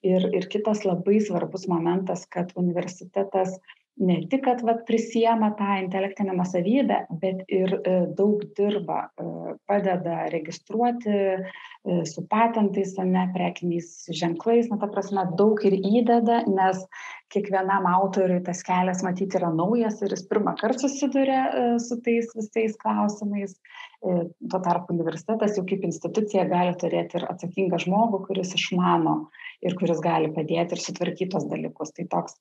Ir, 0.05 0.29
ir 0.37 0.49
kitas 0.53 0.85
labai 0.85 1.17
svarbus 1.23 1.65
momentas, 1.71 2.27
kad 2.29 2.53
universitetas 2.59 3.57
ne 3.95 4.17
tik 4.29 4.43
kad 4.43 4.61
vat 4.67 4.83
prisiema 4.87 5.51
tą 5.55 5.77
intelektinę 5.79 6.33
nuosavybę 6.35 6.97
bet 7.21 7.43
ir 7.47 7.75
e, 7.77 7.93
daug 8.17 8.43
dirba 8.57 9.05
e, 9.07 9.27
padeda 9.67 10.25
registruoti 10.33 11.13
e, 11.15 12.01
su 12.05 12.25
patentais 12.27 12.97
ane 12.99 13.29
prekiniais 13.33 14.09
ženklais. 14.11 14.67
Na 14.69 14.77
ta 14.81 14.89
prasme 14.91 15.23
daug 15.39 15.63
ir 15.63 15.77
įdeda 15.79 16.41
nes 16.49 16.81
kiekvienam 17.31 17.87
autoriui 17.87 18.41
tas 18.43 18.63
kelias 18.67 19.03
matyt 19.05 19.37
yra 19.39 19.53
naujas 19.55 20.01
ir 20.03 20.11
jis 20.11 20.25
pirmąkart 20.27 20.83
susiduria 20.83 21.77
su 21.79 21.97
tais 22.03 22.27
visais 22.35 22.75
klausimais. 22.81 23.55
Tuo 24.03 24.59
tarpu 24.59 24.93
universitetas 24.93 25.55
jau 25.57 25.63
kaip 25.65 25.87
institucija 25.87 26.43
gali 26.51 26.75
turėti 26.81 27.17
ir 27.17 27.25
atsakingą 27.31 27.79
žmogų 27.81 28.21
kuris 28.27 28.53
išmano 28.59 29.15
ir 29.65 29.73
kuris 29.79 30.03
gali 30.03 30.29
padėti 30.35 30.77
ir 30.77 30.83
sutvarkyt 30.83 31.33
tuos 31.33 31.47
dalykus. 31.49 31.95
Tai 31.95 32.05
toks 32.11 32.37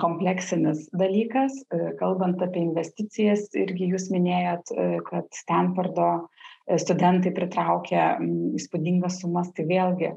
kompleksinis 0.00 0.88
dalykas. 0.94 1.56
E, 1.72 1.94
kalbant 1.98 2.42
apie 2.42 2.62
investicijas, 2.62 3.48
irgi 3.58 3.90
jūs 3.92 4.10
minėjot, 4.14 4.70
e, 4.70 4.86
kad 5.08 5.26
Stanfordo 5.34 6.10
e, 6.20 6.78
studentai 6.78 7.34
pritraukia 7.34 8.14
įspūdingas 8.58 9.20
sumas, 9.22 9.50
tai 9.56 9.66
vėlgi, 9.70 10.14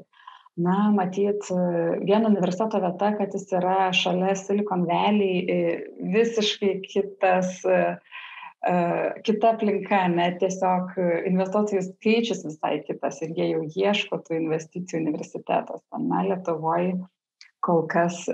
na, 0.58 0.78
matyt, 0.90 1.46
vieno 2.02 2.30
universiteto 2.32 2.80
vieta, 2.82 3.12
kad 3.14 3.34
jis 3.34 3.46
yra 3.54 3.92
šalia 3.94 4.32
Silicon 4.34 4.88
Valley, 4.88 5.44
visiškai 6.02 6.72
kitas 6.82 7.60
kita 9.22 9.52
aplinka, 9.52 10.00
net 10.10 10.40
tiesiog 10.42 10.96
investuotojų 11.30 11.84
skaičius 11.92 12.42
visai 12.42 12.80
kitas 12.88 13.22
ir 13.22 13.36
jie 13.36 13.46
jau 13.52 13.62
ieško 13.62 14.18
tų 14.26 14.34
investicijų 14.40 15.04
universitetas. 15.04 15.84
Na, 15.94 16.24
Lietuvoje 16.26 16.96
kol 17.62 17.86
kas 17.86 18.24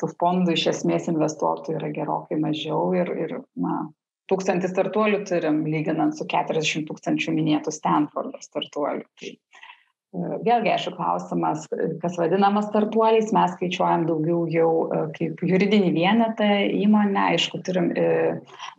tų 0.00 0.10
fondų 0.20 0.56
iš 0.56 0.66
esmės 0.74 1.06
investuotojų 1.12 1.78
yra 1.80 1.92
gerokai 1.94 2.38
mažiau 2.40 2.90
ir, 2.98 3.12
ir 3.26 3.38
na, 3.60 3.86
tūkstantį 4.30 4.70
startuolių 4.72 5.24
turim, 5.28 5.64
lyginant 5.70 6.16
su 6.18 6.26
40 6.30 6.86
tūkstančių 6.88 7.34
minėtų 7.36 7.74
Stanfordo 7.74 8.40
startuolių. 8.42 9.06
Tai, 9.20 9.32
e, 9.32 10.38
Vėlgi, 10.46 10.72
aišku, 10.72 10.94
klausimas, 10.98 11.66
kas 12.02 12.18
vadinama 12.18 12.64
startuoliais, 12.66 13.30
mes 13.36 13.54
skaičiuojam 13.54 14.06
daugiau 14.08 14.40
jau 14.50 14.70
e, 14.88 15.02
kaip 15.16 15.44
juridinį 15.46 15.92
vienetą 15.94 16.48
įmonę, 16.80 17.28
aišku, 17.36 17.62
turim 17.66 17.92
e, 17.94 18.08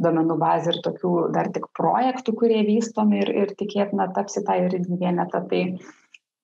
duomenų 0.03 0.39
bazę 0.41 0.75
ir 0.75 0.81
tokių 0.89 1.13
dar 1.35 1.51
tik 1.55 1.69
projektų, 1.79 2.35
kurie 2.43 2.65
vystomi 2.67 3.23
ir, 3.23 3.33
ir 3.45 3.55
tikėtina 3.59 4.11
tapsi 4.17 4.43
tą 4.47 4.59
juridinį 4.65 4.99
vienetą. 5.05 5.45
Tai 5.47 5.63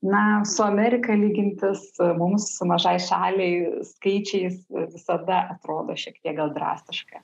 na 0.03 0.43
su 0.45 0.63
amerika 0.63 1.15
lygintis 1.15 1.85
mums 2.19 2.49
mažai 2.67 2.97
šaliai 2.99 3.83
skaičiais 3.87 4.59
visada 4.91 5.45
atrodo 5.55 5.95
šiek 5.95 6.19
tiek 6.19 6.35
gal 6.37 6.51
drastiškai. 6.55 7.23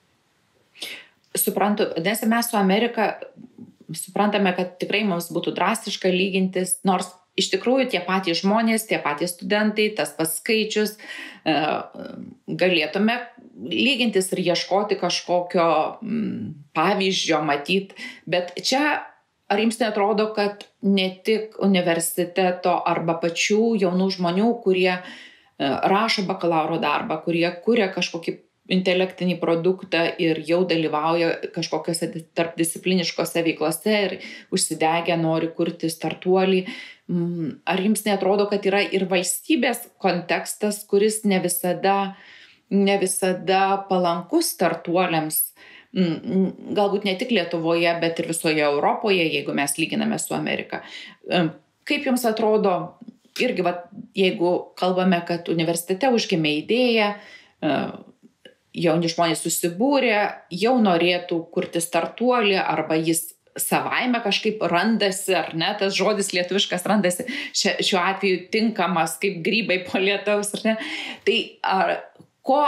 Suprantu 1.36 1.90
nes 2.00 2.24
mes 2.26 2.50
su 2.50 2.56
amerika 2.58 3.12
suprantame 3.94 4.54
kad 4.56 4.78
tikrai 4.80 5.02
mums 5.04 5.28
būtų 5.34 5.54
drastiška 5.58 6.10
lygintis 6.14 6.78
nors 6.88 7.12
iš 7.38 7.50
tikrųjų 7.54 7.90
tie 7.92 8.00
patys 8.04 8.42
žmonės 8.42 8.88
tie 8.88 8.98
patys 9.02 9.34
studentai 9.36 9.90
tas 9.96 10.12
pats 10.16 10.38
skaičius 10.40 10.96
e, 10.96 11.54
galėtume 12.48 13.16
lygintis 13.60 14.32
ir 14.32 14.42
ieškoti 14.50 14.96
kažkokio 15.00 15.68
pavyzdžio 16.76 17.42
matyt. 17.44 17.92
Bet 18.30 18.54
čia 18.64 19.02
ar 19.50 19.60
jums 19.62 19.80
neatrodo 19.80 20.30
kad 20.36 20.64
ne 20.82 21.08
tik 21.26 21.58
universiteto 21.64 22.76
arba 22.86 23.18
pačių 23.22 23.74
jaunų 23.82 24.10
žmonių 24.16 24.52
kurie 24.64 24.92
e, 24.94 25.00
rašo 25.92 26.26
bakalauro 26.28 26.78
darbą 26.82 27.18
kurie 27.24 27.48
kuria 27.64 27.90
kažkokį 27.94 28.38
intelektinį 28.70 29.36
produktą 29.40 30.04
ir 30.22 30.40
jau 30.46 30.60
dalyvauja 30.68 31.32
kažkokiose 31.54 32.10
tarpdiscipliniškose 32.38 33.42
veiklose 33.46 33.96
ir 34.06 34.16
užsidegę 34.54 35.16
nori 35.18 35.50
kurti 35.56 35.90
startuolį. 35.90 36.60
Mm, 37.10 37.48
ar 37.66 37.82
jums 37.82 38.04
netrodo, 38.06 38.46
kad 38.50 38.66
yra 38.70 38.84
ir 38.86 39.08
valstybės 39.10 39.88
kontekstas, 40.02 40.84
kuris 40.86 41.24
ne 41.26 41.40
visada, 41.42 42.14
ne 42.70 42.96
visada 43.02 43.64
palankus 43.90 44.52
startuoliams 44.54 45.42
galbūt 45.94 47.06
ne 47.08 47.16
tik 47.18 47.32
Lietuvoje, 47.34 47.90
bet 48.02 48.20
ir 48.22 48.30
visoje 48.30 48.62
Europoje, 48.62 49.24
jeigu 49.26 49.54
mes 49.56 49.74
lyginame 49.78 50.20
su 50.22 50.36
Amerika. 50.36 50.84
Kaip 51.26 52.06
Jums 52.06 52.24
atrodo, 52.28 52.76
irgi, 53.42 53.64
va, 53.66 53.74
jeigu 54.16 54.52
kalbame, 54.78 55.18
kad 55.26 55.50
universitete 55.50 56.12
užgimė 56.14 56.54
idėja, 56.60 57.10
jauni 58.70 59.10
žmonės 59.10 59.42
susibūrė, 59.42 60.16
jau 60.54 60.76
norėtų 60.82 61.42
kurti 61.54 61.82
startuolį 61.82 62.58
arba 62.62 62.98
jis 63.00 63.32
savaime 63.58 64.20
kažkaip 64.22 64.62
randasi, 64.70 65.34
ar 65.34 65.50
ne, 65.58 65.72
tas 65.78 65.96
žodis 65.96 66.30
lietuviškas 66.36 66.86
randasi 66.86 67.26
šiuo 67.56 67.98
atveju 67.98 68.44
tinkamas 68.52 69.16
kaip 69.22 69.40
grybai 69.44 69.80
po 69.88 69.98
lietaus, 69.98 70.52
ar 70.54 70.62
ne. 70.68 70.76
Tai 71.26 71.38
ar, 71.66 71.92
ko, 72.46 72.60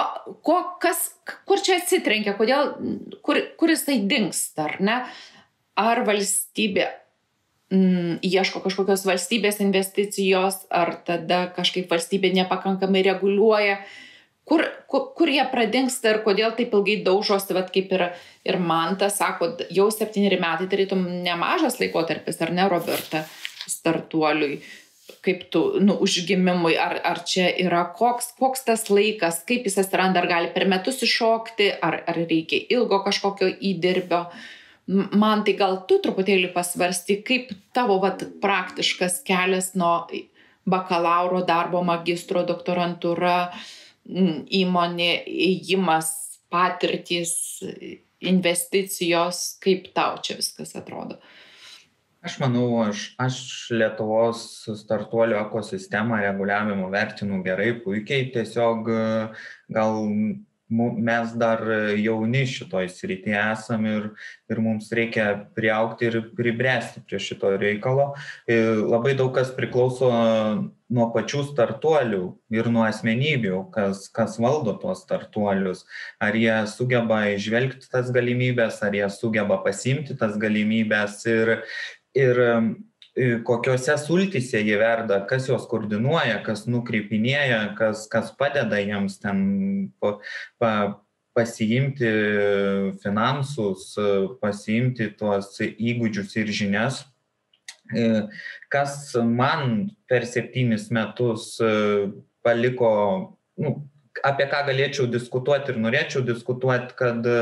ko, 0.45 0.57
kas, 0.83 1.11
kur 1.49 1.61
čia 1.63 1.79
atsitrenkia, 1.81 2.37
kodėl, 2.39 2.75
kur, 3.25 3.41
kur 3.59 3.73
jisai 3.73 4.01
dinksta, 4.09 4.69
ar 4.69 4.77
ne? 4.85 4.99
Ar 5.81 6.03
valstybė 6.05 6.89
mm, 7.73 8.21
ieško 8.27 8.63
kažkokios 8.65 9.07
valstybės 9.09 9.61
investicijos, 9.65 10.63
ar 10.71 10.97
tada 11.07 11.47
kažkaip 11.57 11.91
valstybė 11.91 12.33
nepakankamai 12.37 13.05
reguliuoja. 13.09 13.81
Kur, 14.49 14.65
kur, 14.91 15.13
kur 15.17 15.31
jie 15.31 15.43
pradingsta 15.53 16.11
ir 16.11 16.21
kodėl 16.25 16.57
taip 16.59 16.73
ilgai 16.75 16.99
daužosi, 17.07 17.55
vat 17.55 17.71
kaip 17.73 17.93
ir, 17.95 18.09
ir 18.45 18.59
man 18.59 18.99
tas 18.99 19.21
sako, 19.21 19.53
jau 19.71 19.87
septyneri 19.95 20.41
metai 20.43 20.67
tarytum 20.69 21.05
nemažas 21.23 21.79
laikotarpis, 21.81 22.41
ar 22.43 22.51
ne, 22.53 22.67
Roberta, 22.69 23.23
startuoliui, 23.71 24.59
kaip 25.23 25.45
tu, 25.55 25.63
nu, 25.79 25.95
užgimimui, 26.03 26.75
ar, 26.83 26.97
ar 27.07 27.21
čia 27.29 27.47
yra 27.63 27.85
koks, 27.95 28.33
koks 28.41 28.65
tas 28.67 28.89
laikas, 28.91 29.43
kaip 29.47 29.69
jis 29.69 29.79
atsiranda, 29.85 30.23
ar 30.23 30.29
gali 30.31 30.51
per 30.55 30.67
metus 30.71 30.99
iššokti, 31.07 31.69
ar, 31.83 32.01
ar 32.11 32.19
reikia 32.19 32.65
ilgo 32.75 32.99
kažkokio 33.07 33.53
įdirbio. 33.71 34.25
Man 35.15 35.45
tai 35.47 35.55
gal 35.61 35.79
tu 35.87 36.01
truputėlį 36.03 36.51
pasvarsti, 36.57 37.21
kaip 37.27 37.53
tavo 37.77 38.01
vat, 38.03 38.25
praktiškas 38.43 39.21
kelias 39.27 39.73
nuo 39.79 40.09
bakalauro 40.67 41.45
darbo, 41.47 41.85
magistro, 41.87 42.43
doktorantūra, 42.47 43.37
įmonė, 44.63 45.13
įjimas, 45.27 46.11
patirtys, 46.51 47.63
investicijos, 48.23 49.45
kaip 49.63 49.89
tau 49.95 50.19
čia 50.23 50.37
viskas 50.39 50.75
atrodo. 50.79 51.19
Aš 52.23 52.37
manau, 52.39 52.67
aš, 52.85 53.09
aš 53.19 53.37
Lietuvos 53.75 54.45
startuolio 54.79 55.41
ekosistemą 55.41 56.21
reguliavimo 56.23 56.87
vertinu 56.93 57.41
gerai, 57.43 57.73
puikiai, 57.83 58.29
tiesiog 58.31 58.91
gal 59.75 59.97
mes 60.73 61.33
dar 61.37 61.65
jauni 61.99 62.45
šitoj 62.49 62.87
srity 62.95 63.35
esam 63.37 63.89
ir, 63.91 64.07
ir 64.49 64.61
mums 64.63 64.93
reikia 64.95 65.27
priaukti 65.57 66.07
ir 66.09 66.19
pribręsti 66.39 67.03
prie 67.09 67.19
šito 67.21 67.51
reikalo. 67.61 68.13
Ir 68.47 68.85
labai 68.87 69.17
daug 69.19 69.35
kas 69.35 69.51
priklauso 69.57 70.13
nuo 70.93 71.09
pačių 71.13 71.43
startuolių 71.51 72.23
ir 72.55 72.71
nuo 72.73 72.85
asmenybių, 72.87 73.65
kas, 73.75 74.07
kas 74.15 74.39
valdo 74.41 74.77
tuos 74.79 75.03
startuolius. 75.03 75.83
Ar 76.23 76.39
jie 76.39 76.55
sugeba 76.71 77.25
išvelgti 77.35 77.91
tas 77.93 78.15
galimybės, 78.15 78.79
ar 78.87 78.95
jie 78.97 79.11
sugeba 79.11 79.59
pasimti 79.67 80.17
tas 80.17 80.39
galimybės 80.41 81.19
ir, 81.27 81.59
ir 82.15 82.41
kokiose 83.45 83.97
sultyse 84.01 84.63
jie 84.65 84.77
verda, 84.81 85.21
kas 85.29 85.47
juos 85.51 85.67
koordinuoja, 85.69 86.39
kas 86.47 86.65
nukreipinėja, 86.71 87.75
kas, 87.77 88.07
kas 88.13 88.33
padeda 88.39 88.81
jiems 88.81 89.19
ten 89.21 89.43
pa, 90.01 90.15
pa, 90.61 90.73
pasiimti 91.37 92.09
finansus, 93.03 93.93
pasiimti 94.41 95.13
tuos 95.19 95.55
įgūdžius 95.61 96.37
ir 96.41 96.53
žinias. 96.53 97.03
Kas 98.73 99.13
man 99.29 99.91
per 100.09 100.25
septynis 100.29 100.89
metus 100.95 101.55
paliko 102.45 102.93
nu, 103.61 103.75
apie 104.25 104.47
ką 104.51 104.63
galėčiau 104.69 105.09
diskutuoti 105.11 105.73
ir 105.73 105.81
norėčiau 105.83 106.23
diskutuoti, 106.27 106.95
kad 106.99 107.27
e, 107.27 107.39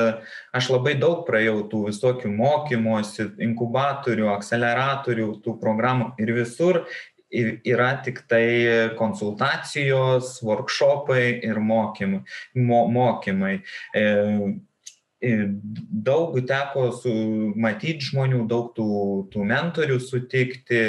aš 0.56 0.70
labai 0.74 0.96
daug 1.00 1.22
praėjau 1.28 1.62
tų 1.70 1.84
visokių 1.90 2.32
mokymosi, 2.34 3.30
inkubatorių, 3.48 4.28
akceleratorių, 4.34 5.30
tų 5.44 5.56
programų 5.62 6.12
ir 6.20 6.34
visur 6.36 6.84
yra 7.30 7.92
tik 8.04 8.24
tai 8.28 8.94
konsultacijos, 8.98 10.40
workshopai 10.42 11.40
ir 11.46 11.60
mokymai. 11.62 12.24
Mo, 12.58 12.82
mokymai. 12.90 13.60
E, 13.94 14.04
daug 15.20 16.36
teko 16.48 16.86
su, 16.96 17.12
matyti 17.60 18.08
žmonių, 18.08 18.46
daug 18.48 18.70
tų, 18.76 18.88
tų 19.32 19.44
mentorių 19.44 19.98
sutikti. 20.00 20.80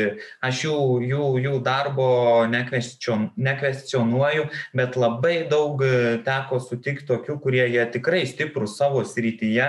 Aš 0.43 0.63
jų, 0.65 0.77
jų, 1.03 1.25
jų 1.43 1.55
darbo 1.65 2.07
nekvestion, 2.51 3.29
nekvestionuoju, 3.35 4.47
bet 4.77 4.95
labai 4.95 5.41
daug 5.51 5.83
teko 6.23 6.61
sutikti 6.63 7.09
tokių, 7.11 7.39
kurie 7.43 7.65
jie 7.73 7.83
tikrai 7.91 8.23
stiprus 8.29 8.77
savo 8.79 9.03
srityje, 9.03 9.67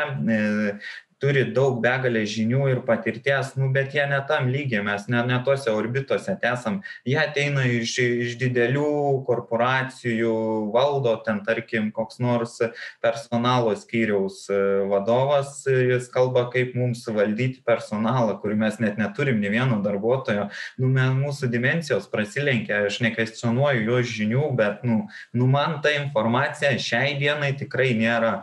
turi 1.23 1.45
daug 1.55 1.79
begalę 1.83 2.25
žinių 2.27 2.65
ir 2.73 2.81
patirties, 2.87 3.53
nu, 3.55 3.69
bet 3.75 3.95
jie 3.95 4.03
ne 4.11 4.19
tam 4.27 4.49
lygiai, 4.51 4.83
mes 4.83 5.05
ne, 5.13 5.21
ne 5.29 5.39
tose 5.47 5.71
orbitose 5.71 6.35
esam. 6.51 6.81
Jie 7.07 7.19
ateina 7.23 7.63
iš, 7.71 7.95
iš 8.27 8.35
didelių 8.41 9.23
korporacijų, 9.29 10.35
valdo 10.75 11.15
ten, 11.23 11.39
tarkim, 11.47 11.93
koks 11.95 12.19
nors 12.23 12.59
personalo 13.05 13.77
skyriaus 13.79 14.49
e, 14.51 14.59
vadovas, 14.91 15.63
jis 15.71 16.11
kalba, 16.13 16.49
kaip 16.53 16.75
mums 16.79 17.07
valdyti 17.07 17.63
personalą, 17.67 18.35
kurį 18.43 18.59
mes 18.65 18.83
net 18.83 18.99
neturim 18.99 19.39
ne 19.43 19.55
vieno 19.55 19.79
darbuotojo. 19.85 20.49
Nu, 20.83 20.91
man, 20.91 21.21
mūsų 21.23 21.53
dimensijos 21.53 22.11
prasilenkia, 22.11 22.83
aš 22.91 22.99
nekvestionuoju 23.07 23.87
jo 23.87 24.03
žinių, 24.17 24.45
bet, 24.59 24.83
nu, 24.89 25.05
nu, 25.39 25.51
man 25.51 25.79
ta 25.85 25.95
informacija 25.95 26.75
šiai 26.83 27.15
dienai 27.23 27.55
tikrai 27.59 27.93
nėra, 27.95 28.41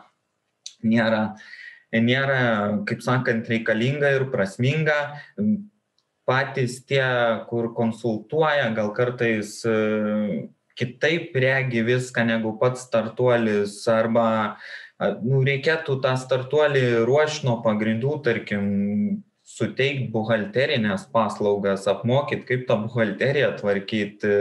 nėra 0.79 1.23
nėra, 1.93 2.83
kaip 2.89 3.01
sakant, 3.05 3.49
reikalinga 3.49 4.13
ir 4.17 4.29
prasminga. 4.33 4.99
Patys 6.29 6.83
tie, 6.85 7.01
kur 7.49 7.71
konsultuoja, 7.73 8.67
gal 8.77 8.91
kartais 8.93 9.55
e, 9.65 9.77
kitaip 10.77 11.33
regi 11.33 11.81
viską 11.87 12.27
negu 12.27 12.53
pats 12.61 12.85
startuolis 12.85 13.81
arba 13.89 14.27
nu, 15.23 15.41
reikėtų 15.47 15.97
tą 16.03 16.13
startuolį 16.19 16.83
ruošti 17.07 17.47
nuo 17.47 17.57
pagrindų, 17.65 18.19
tarkim, 18.27 18.67
suteikt 19.59 20.09
buhalterinės 20.13 21.05
paslaugas, 21.13 21.85
apmokyt, 21.91 22.45
kaip 22.47 22.65
tą 22.69 22.77
buhalteriją 22.85 23.51
tvarkyti, 23.59 24.31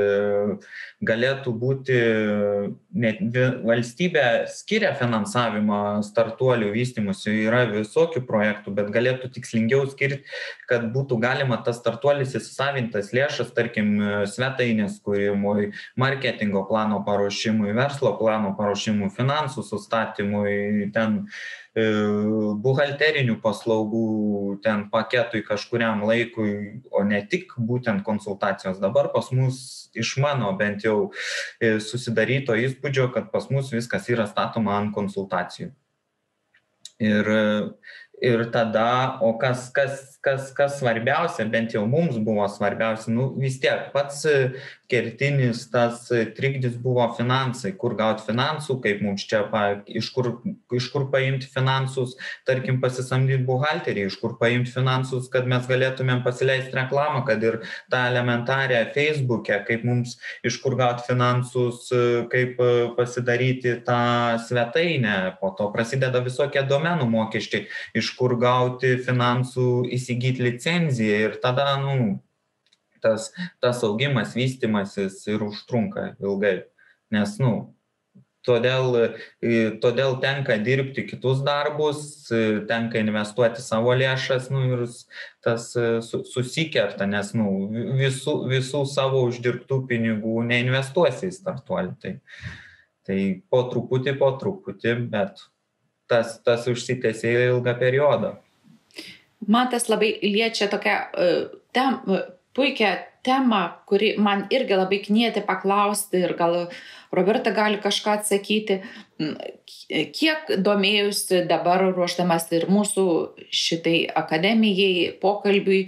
galėtų 1.09 1.55
būti, 1.59 1.99
net 2.99 3.21
valstybė 3.67 4.25
skiria 4.53 4.95
finansavimą 4.99 6.01
startuolių 6.07 6.71
vystimusi, 6.75 7.35
yra 7.49 7.65
visokių 7.71 8.25
projektų, 8.29 8.75
bet 8.79 8.91
galėtų 8.95 9.33
tikslingiau 9.37 9.85
skirti, 9.91 10.25
kad 10.71 10.89
būtų 10.95 11.21
galima 11.23 11.61
tas 11.67 11.81
startuolis 11.83 12.35
įsisavintas 12.39 13.13
lėšas, 13.17 13.53
tarkim, 13.57 13.97
svetainės 14.31 14.99
kūrimui, 15.05 15.73
marketingo 15.99 16.65
plano 16.71 17.03
paruošimui, 17.07 17.73
verslo 17.77 18.15
plano 18.21 18.55
paruošimui, 18.59 19.11
finansų 19.15 19.67
sustatymui, 19.67 20.91
ten 20.95 21.25
E, 21.68 21.68
buhalterinių 21.77 23.39
paslaugų 23.43 24.61
ten 24.65 24.87
paketui 24.91 25.43
kažkuriam 25.47 26.03
laikui, 26.09 26.81
o 26.91 27.05
ne 27.05 27.21
tik 27.27 27.53
būtent 27.59 28.03
konsultacijos. 28.05 28.81
Dabar 28.81 29.13
pas 29.13 29.31
mus 29.33 29.91
iš 29.95 30.17
mano 30.19 30.51
bent 30.57 30.85
jau 30.85 31.13
e, 31.61 31.79
susidaryto 31.81 32.57
įspūdžio, 32.57 33.11
kad 33.15 33.31
pas 33.31 33.51
mus 33.51 33.71
viskas 33.73 34.09
yra 34.09 34.27
statoma 34.27 34.79
ant 34.79 34.95
konsultacijų. 34.95 35.71
Ir 36.99 37.29
ir 38.21 38.51
tada 38.53 39.19
o 39.21 39.33
kas 39.39 39.71
kas 39.71 40.19
kas 40.21 40.53
kas 40.53 40.79
svarbiausia 40.81 41.47
bent 41.51 41.75
jau 41.75 41.87
mums 41.87 42.19
buvo 42.19 42.47
svarbiausia 42.51 43.13
nu 43.15 43.29
vis 43.39 43.59
tiek 43.63 43.93
pats 43.93 44.25
kertinis 44.91 45.67
tas 45.71 46.09
trikdis 46.37 46.75
buvo 46.83 47.07
finansai 47.15 47.75
kur 47.79 47.95
gaut 47.99 48.23
finansų 48.27 48.79
kaip 48.85 49.03
mums 49.05 49.27
čia 49.31 49.45
pa 49.53 49.63
iš 49.87 50.11
kur 50.15 50.31
iš 50.75 50.89
kur 50.93 51.07
paimt 51.13 51.47
finansus 51.53 52.17
tarkim 52.49 52.81
pasisamdyt 52.83 53.45
buhalterį 53.49 54.09
iš 54.09 54.19
kur 54.23 54.35
paimt 54.41 54.71
finansus 54.73 55.31
kad 55.33 55.47
mes 55.47 55.69
galėtumėm 55.71 56.25
pasileist 56.27 56.75
reklamą 56.75 57.23
kad 57.29 57.45
ir 57.45 57.61
tą 57.93 58.03
elementarią 58.11 58.83
feisbuke 58.97 59.61
kaip 59.69 59.87
mums 59.87 60.17
iš 60.43 60.59
kur 60.65 60.75
gaut 60.81 61.05
finansus 61.07 61.87
kaip 62.33 62.59
pasidaryti 62.99 63.79
tą 63.87 64.03
svetainę 64.49 65.39
po 65.41 65.55
to 65.55 65.71
prasideda 65.75 66.25
visokie 66.25 66.65
domenų 66.67 67.07
mokesčiai 67.13 67.69
iš 67.95 68.08
iš 68.09 68.17
kur 68.17 68.37
gauti 68.41 68.97
finansų 69.05 69.89
įsigyt 69.93 70.41
licenciją 70.41 71.25
ir 71.29 71.41
tada, 71.43 71.75
nu, 71.83 72.19
tas, 73.05 73.31
tas 73.63 73.83
augimas, 73.85 74.37
vystimasis 74.39 75.21
ir 75.29 75.45
užtrunka 75.45 76.15
ilgai. 76.19 76.63
Nes, 77.13 77.37
nu, 77.41 77.53
todėl, 78.49 78.97
todėl 79.85 80.17
tenka 80.25 80.57
dirbti 80.65 81.05
kitus 81.09 81.43
darbus, 81.45 82.01
tenka 82.69 83.01
investuoti 83.01 83.65
savo 83.65 83.93
lėšas 83.97 84.49
nu, 84.53 84.65
ir 84.73 84.87
tas 85.45 85.71
susikerta, 86.33 87.09
nes 87.09 87.35
nu, 87.37 87.51
visų, 88.01 88.41
visų 88.49 88.87
savo 88.89 89.27
uždirbtų 89.29 89.85
pinigų 89.93 90.41
neinvestuosi 90.49 91.29
į 91.29 91.37
startuolį. 91.37 91.95
Tai, 92.03 92.17
Tai 93.09 93.21
po 93.49 93.63
truputį, 93.73 94.13
po 94.21 94.35
truputį, 94.37 94.93
bet 95.09 95.41
tas, 96.09 96.39
tas 96.45 96.67
užsitęsė 96.71 97.35
ilgą 97.51 97.77
periodą. 97.79 98.35
Man 99.47 99.71
tas 99.71 99.87
labai 99.89 100.17
liečia 100.25 100.67
tokią 100.73 100.97
uh, 101.13 101.45
tem, 101.77 102.01
uh, 102.09 102.27
puikią 102.59 102.97
temą, 103.23 103.63
kuri 103.87 104.15
man 104.19 104.47
irgi 104.55 104.77
labai 104.79 104.99
knieti 105.05 105.43
paklausti 105.47 106.23
ir 106.25 106.35
gal 106.39 106.57
Roberta 107.15 107.53
gali 107.57 107.79
kažką 107.81 108.19
atsakyti. 108.19 108.81
Mm, 109.21 109.37
kiek 110.17 110.53
domėjusi 110.65 111.45
dabar 111.49 111.87
ruoždamas 111.93 112.49
ir 112.57 112.69
mūsų 112.73 113.07
šitai 113.63 113.97
akademijai, 114.21 115.15
pokalbiui, 115.23 115.81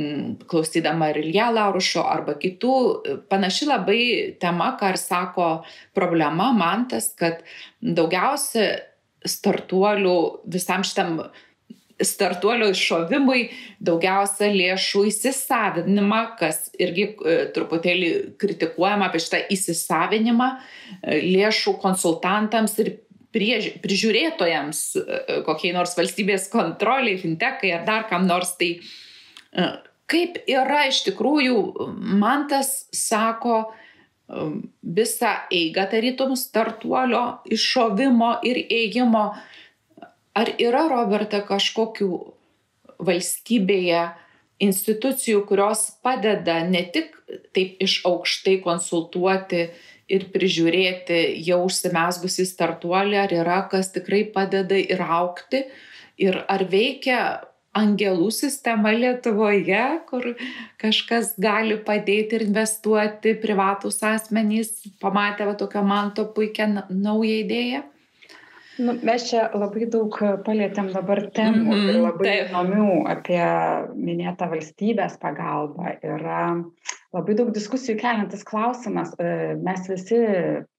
mm, 0.00 0.48
klausydama 0.50 1.12
ir 1.12 1.22
Ilja 1.22 1.48
Laurušo 1.54 2.04
arba 2.04 2.36
kitų, 2.42 2.74
panaši 3.30 3.70
labai 3.70 4.02
tema, 4.40 4.74
ką 4.80 4.92
ir 4.94 5.00
sako 5.00 5.48
problema 5.94 6.52
man 6.52 6.86
tas, 6.92 7.12
kad 7.16 7.44
daugiausia 7.80 8.68
startuolių 9.28 10.16
visam 10.50 10.84
šitam 10.86 11.20
startuolio 12.04 12.70
iššovimui 12.72 13.48
daugiausia 13.82 14.50
lėšų 14.54 15.04
įsisavinimą, 15.10 16.20
kas 16.38 16.68
irgi 16.78 17.08
e, 17.10 17.36
truputėlį 17.54 18.10
kritikuojama 18.38 19.08
apie 19.08 19.22
šitą 19.22 19.42
įsisavinimą 19.54 20.48
e, 20.54 21.18
lėšų 21.24 21.74
konsultantams 21.82 22.78
ir 22.84 22.92
priež, 23.34 23.72
prižiūrėtojams, 23.82 24.84
e, 24.94 25.40
kokiai 25.48 25.74
nors 25.76 25.96
valstybės 25.98 26.48
kontroliai, 26.52 27.18
fintekai 27.20 27.74
ar 27.74 27.84
dar 27.88 28.08
kam 28.10 28.28
nors. 28.30 28.54
Tai 28.60 28.70
kaip 30.08 30.38
yra 30.48 30.86
iš 30.88 31.02
tikrųjų, 31.08 31.58
man 32.20 32.46
tas 32.50 32.86
sako, 32.94 33.72
visą 34.28 35.32
eigą 35.52 35.86
tarytum 35.90 36.36
startuolio 36.36 37.40
iššovimo 37.48 38.38
ir 38.44 38.60
ėjimo. 38.68 39.26
Ar 40.38 40.50
yra, 40.60 40.84
Roberta, 40.92 41.40
kažkokių 41.42 42.10
valstybėje 43.02 44.02
institucijų, 44.62 45.44
kurios 45.48 45.88
padeda 46.02 46.60
ne 46.66 46.82
tik 46.92 47.14
taip 47.56 47.80
iš 47.82 48.00
aukštai 48.08 48.58
konsultuoti 48.64 49.68
ir 50.08 50.24
prižiūrėti 50.32 51.18
jau 51.46 51.60
užsimesgusį 51.66 52.46
startuolį, 52.48 53.18
ar 53.20 53.34
yra 53.42 53.58
kas 53.70 53.92
tikrai 53.94 54.24
padeda 54.34 54.78
ir 54.78 55.02
aukti, 55.04 55.64
ir 56.18 56.40
ar 56.48 56.64
veikia 56.70 57.20
angelų 57.78 58.28
sistema 58.34 58.92
Lietuvoje, 58.94 59.84
kur 60.10 60.32
kažkas 60.82 61.34
gali 61.40 61.78
padėti 61.86 62.38
ir 62.38 62.46
investuoti 62.48 63.34
privatus 63.42 64.02
asmenys, 64.06 64.74
pamatė 65.02 65.48
va 65.48 65.54
tokio 65.58 65.84
manto 65.86 66.26
puikią 66.34 66.68
naują 66.88 67.38
idėją? 67.44 67.84
Nu, 68.78 68.94
mes 69.02 69.24
čia 69.26 69.48
labai 69.58 69.88
daug 69.90 70.14
palėtėm 70.46 70.92
dabar 70.94 71.24
temų 71.34 71.64
mm 71.66 71.80
-hmm, 71.80 72.02
labai 72.04 72.34
įdomių 72.44 72.90
apie 73.10 73.40
minėtą 73.98 74.46
valstybės 74.52 75.16
pagalbą. 75.22 75.96
Yra 76.06 76.42
labai 77.16 77.34
daug 77.34 77.50
diskusijų 77.56 77.96
keliantis 77.98 78.44
klausimas. 78.46 79.14
E, 79.18 79.56
mes 79.66 79.88
visi 79.90 80.20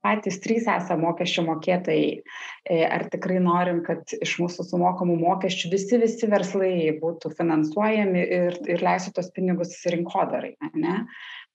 patys 0.05 0.39
trys 0.43 0.69
esame 0.71 1.03
mokesčių 1.03 1.43
mokėtojai. 1.49 2.21
E, 2.69 2.79
ar 2.87 3.07
tikrai 3.11 3.41
norim, 3.43 3.83
kad 3.83 4.15
iš 4.21 4.37
mūsų 4.39 4.69
sumokamų 4.69 5.19
mokesčių 5.19 5.73
visi, 5.75 5.99
visi 5.99 6.31
verslai 6.31 6.73
būtų 7.01 7.33
finansuojami 7.35 8.23
ir, 8.39 8.59
ir 8.75 8.85
leisų 8.85 9.11
tos 9.17 9.31
pinigus 9.35 9.75
rinkodarai? 9.91 10.55
Ne? 10.73 11.03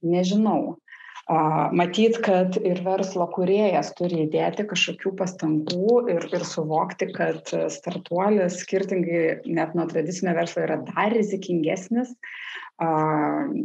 Nežinau 0.04 0.76
matyt 1.72 2.18
kad 2.24 2.58
ir 2.60 2.82
verslo 2.84 3.24
kūrėjas 3.32 3.94
turi 3.96 4.26
įdėti 4.26 4.66
kažkokių 4.68 5.14
pastangų 5.16 6.02
ir 6.12 6.26
ir 6.28 6.44
suvokti 6.44 7.08
kad 7.14 7.48
startuolis 7.72 8.60
skirtingai 8.60 9.40
net 9.46 9.72
nuo 9.74 9.86
tradicinio 9.88 10.34
verslo 10.36 10.66
yra 10.66 10.82
dar 10.84 11.14
rizikingesnis 11.16 12.12
a, 12.76 12.90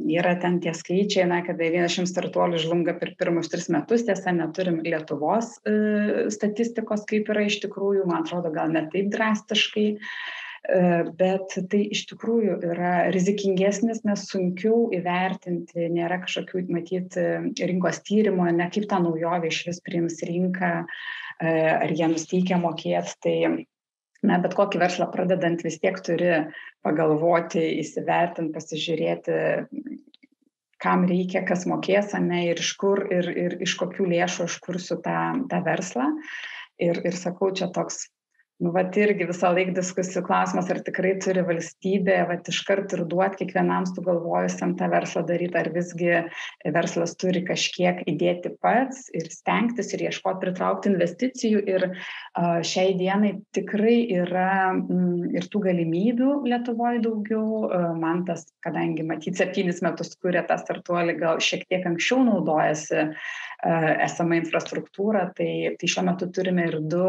yra 0.07 0.35
ten 0.39 0.59
tie 0.63 0.71
skaičiai, 0.77 1.27
na, 1.27 1.41
kad 1.43 1.59
90 1.59 2.07
startuolių 2.07 2.61
žlunga 2.61 2.95
per 2.99 3.15
pirmus 3.19 3.49
tris 3.51 3.67
metus, 3.73 4.05
tiesa, 4.07 4.31
neturim 4.35 4.79
Lietuvos 4.85 5.57
e, 5.65 6.27
statistikos, 6.31 7.07
kaip 7.09 7.31
yra 7.33 7.47
iš 7.49 7.59
tikrųjų, 7.65 8.05
man 8.07 8.21
atrodo, 8.21 8.53
gal 8.53 8.69
net 8.71 8.91
taip 8.93 9.09
drastiškai. 9.15 9.87
E, 9.97 10.38
bet 11.19 11.55
tai 11.71 11.81
iš 11.93 12.03
tikrųjų 12.11 12.59
yra 12.71 12.93
rizikingesnis, 13.13 14.03
nes 14.05 14.25
sunkiau 14.29 14.89
įvertinti, 14.95 15.87
nėra 15.93 16.19
kažkokių, 16.23 16.65
matyti, 16.73 17.25
rinkos 17.71 18.01
tyrimo, 18.05 18.45
ne 18.53 18.69
kaip 18.73 18.85
tą 18.91 19.01
naujovę 19.03 19.49
iš 19.49 19.63
vis 19.69 19.81
priims 19.85 20.19
rinką, 20.25 20.71
e, 20.83 21.53
ar 21.73 21.93
jie 21.95 22.09
nusteikia 22.11 22.59
mokėti. 22.61 23.15
Tai 23.25 23.37
na, 24.29 24.37
bet 24.43 24.55
kokį 24.57 24.81
verslą 24.83 25.09
pradedant 25.13 25.63
vis 25.65 25.79
tiek 25.81 25.97
turi 26.05 26.35
pagalvoti, 26.85 27.63
įsivertinti, 27.81 28.53
pasižiūrėti, 28.55 29.39
kam 30.79 31.03
reikia, 31.09 31.43
kas 31.47 31.65
mokės, 31.67 32.13
ne, 32.23 32.45
ir 32.51 32.61
iš 32.61 32.75
kur, 32.79 33.03
ir, 33.11 33.27
ir 33.31 33.57
iš 33.65 33.75
kokių 33.81 34.07
lėšų 34.13 34.47
aš 34.47 34.61
kursiu 34.63 34.99
tą, 35.03 35.19
tą 35.51 35.63
verslą. 35.65 36.13
Ir, 36.79 37.01
ir 37.03 37.15
sakau, 37.19 37.49
čia 37.51 37.67
toks 37.75 38.05
nu 38.59 38.71
vat 38.75 38.95
irgi 38.99 39.23
visąlaik 39.29 39.71
diskusijų 39.75 40.25
klausimas 40.27 40.67
ar 40.73 40.81
tikrai 40.83 41.13
turi 41.23 41.45
valstybė 41.47 42.17
vat 42.27 42.49
iškart 42.51 42.91
ir 42.97 43.05
duot 43.07 43.37
kiekvienam 43.39 43.85
sugalvojusiam 43.87 44.73
tą 44.79 44.89
verslą 44.91 45.23
daryt 45.29 45.55
ar 45.55 45.69
visgi 45.75 46.25
verslas 46.75 47.15
turi 47.19 47.45
kažkiek 47.47 48.01
įdėti 48.11 48.51
pats 48.59 49.07
ir 49.15 49.29
stengtis 49.31 49.93
ir 49.95 50.03
ieškot 50.09 50.41
pritraukt 50.43 50.89
investicijų 50.91 51.63
ir 51.71 51.87
šiai 52.67 52.97
dienai 52.99 53.37
tikrai 53.55 54.01
yra 54.19 54.51
mm, 54.75 55.31
ir 55.39 55.47
tų 55.47 55.63
galimybių 55.69 56.35
lietuvoj 56.51 56.99
daugiau 57.07 57.95
man 58.01 58.25
tas 58.27 58.43
kadangi 58.65 59.07
matyt 59.07 59.39
septynis 59.39 59.79
metus 59.85 60.17
kuria 60.19 60.43
tą 60.49 60.59
startuolį 60.59 61.15
gal 61.23 61.39
šiek 61.43 61.63
tiek 61.71 61.87
anksčiau 61.87 62.25
naudojasi 62.27 63.07
esama 63.59 64.37
infrastruktūra 64.39 65.29
tai 65.35 65.75
tai 65.79 65.89
šiuo 65.91 66.05
metu 66.07 66.29
turime 66.31 66.69
ir 66.69 66.77
du 66.91 67.07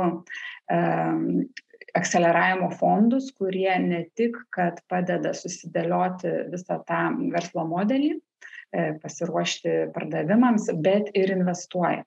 akceleravimo 1.94 2.70
fondus, 2.78 3.30
kurie 3.36 3.72
ne 3.82 4.04
tik, 4.18 4.36
kad 4.54 4.80
padeda 4.90 5.32
susidėlioti 5.36 6.32
visą 6.52 6.80
tą 6.86 7.02
verslo 7.32 7.66
modelį, 7.68 8.12
e, 8.16 8.86
pasiruošti 9.02 9.76
pardavimams, 9.94 10.70
bet 10.84 11.10
ir 11.18 11.34
investuoja. 11.34 12.04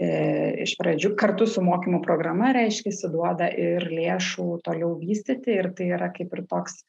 E, 0.00 0.08
iš 0.64 0.76
pradžių 0.80 1.12
kartu 1.20 1.46
su 1.46 1.62
mokymų 1.64 2.00
programa, 2.06 2.54
reiškia, 2.56 2.94
duoda 3.12 3.50
ir 3.52 3.86
lėšų 3.92 4.48
toliau 4.64 4.94
vystyti 4.98 5.58
ir 5.58 5.70
tai 5.76 5.92
yra 5.98 6.10
kaip 6.14 6.32
ir 6.36 6.46
toks 6.50 6.82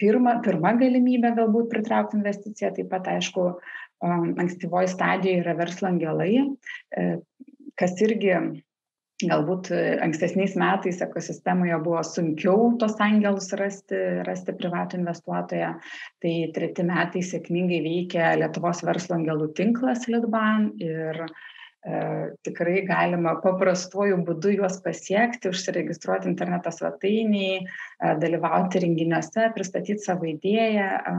pirma, 0.00 0.34
pirma 0.44 0.74
galimybė 0.76 1.34
galbūt 1.36 1.70
pritraukti 1.72 2.18
investiciją, 2.18 2.74
taip 2.76 2.90
pat 2.90 3.06
aišku, 3.08 3.44
ankstyvoji 4.04 4.90
stadija 4.90 5.42
yra 5.42 5.54
verslo 5.58 5.90
angelai, 5.90 6.32
e, 6.96 7.06
kas 7.80 7.96
irgi 8.04 8.34
galbūt 9.20 9.70
e, 9.76 9.80
ankstesniais 10.00 10.56
metais 10.60 11.02
ekosistemoje 11.04 11.76
buvo 11.84 12.00
sunkiau 12.06 12.70
tos 12.80 12.96
angelus 13.04 13.50
rasti, 13.60 13.98
rasti 14.26 14.56
privatų 14.56 15.00
investuotoją. 15.02 15.74
Tai 16.24 16.34
treti 16.56 16.86
metai 16.88 17.24
sėkmingai 17.26 17.82
veikia 17.84 18.34
Lietuvos 18.40 18.84
verslo 18.88 19.18
angelų 19.18 19.52
tinklas 19.60 20.08
Litban 20.08 20.70
ir 20.80 21.26
uh, 21.26 21.49
tikrai 22.44 22.82
galima 22.84 23.32
paprastuoju 23.40 24.18
būdu 24.26 24.52
juos 24.58 24.76
pasiekti, 24.84 25.48
užsiregistruoti 25.48 26.28
interneto 26.28 26.72
svetainiai, 26.74 27.62
e, 27.64 28.10
dalyvauti 28.20 28.82
renginiuose, 28.84 29.46
pristatyti 29.54 30.04
savo 30.04 30.28
idėją 30.28 30.88
e, 30.98 31.14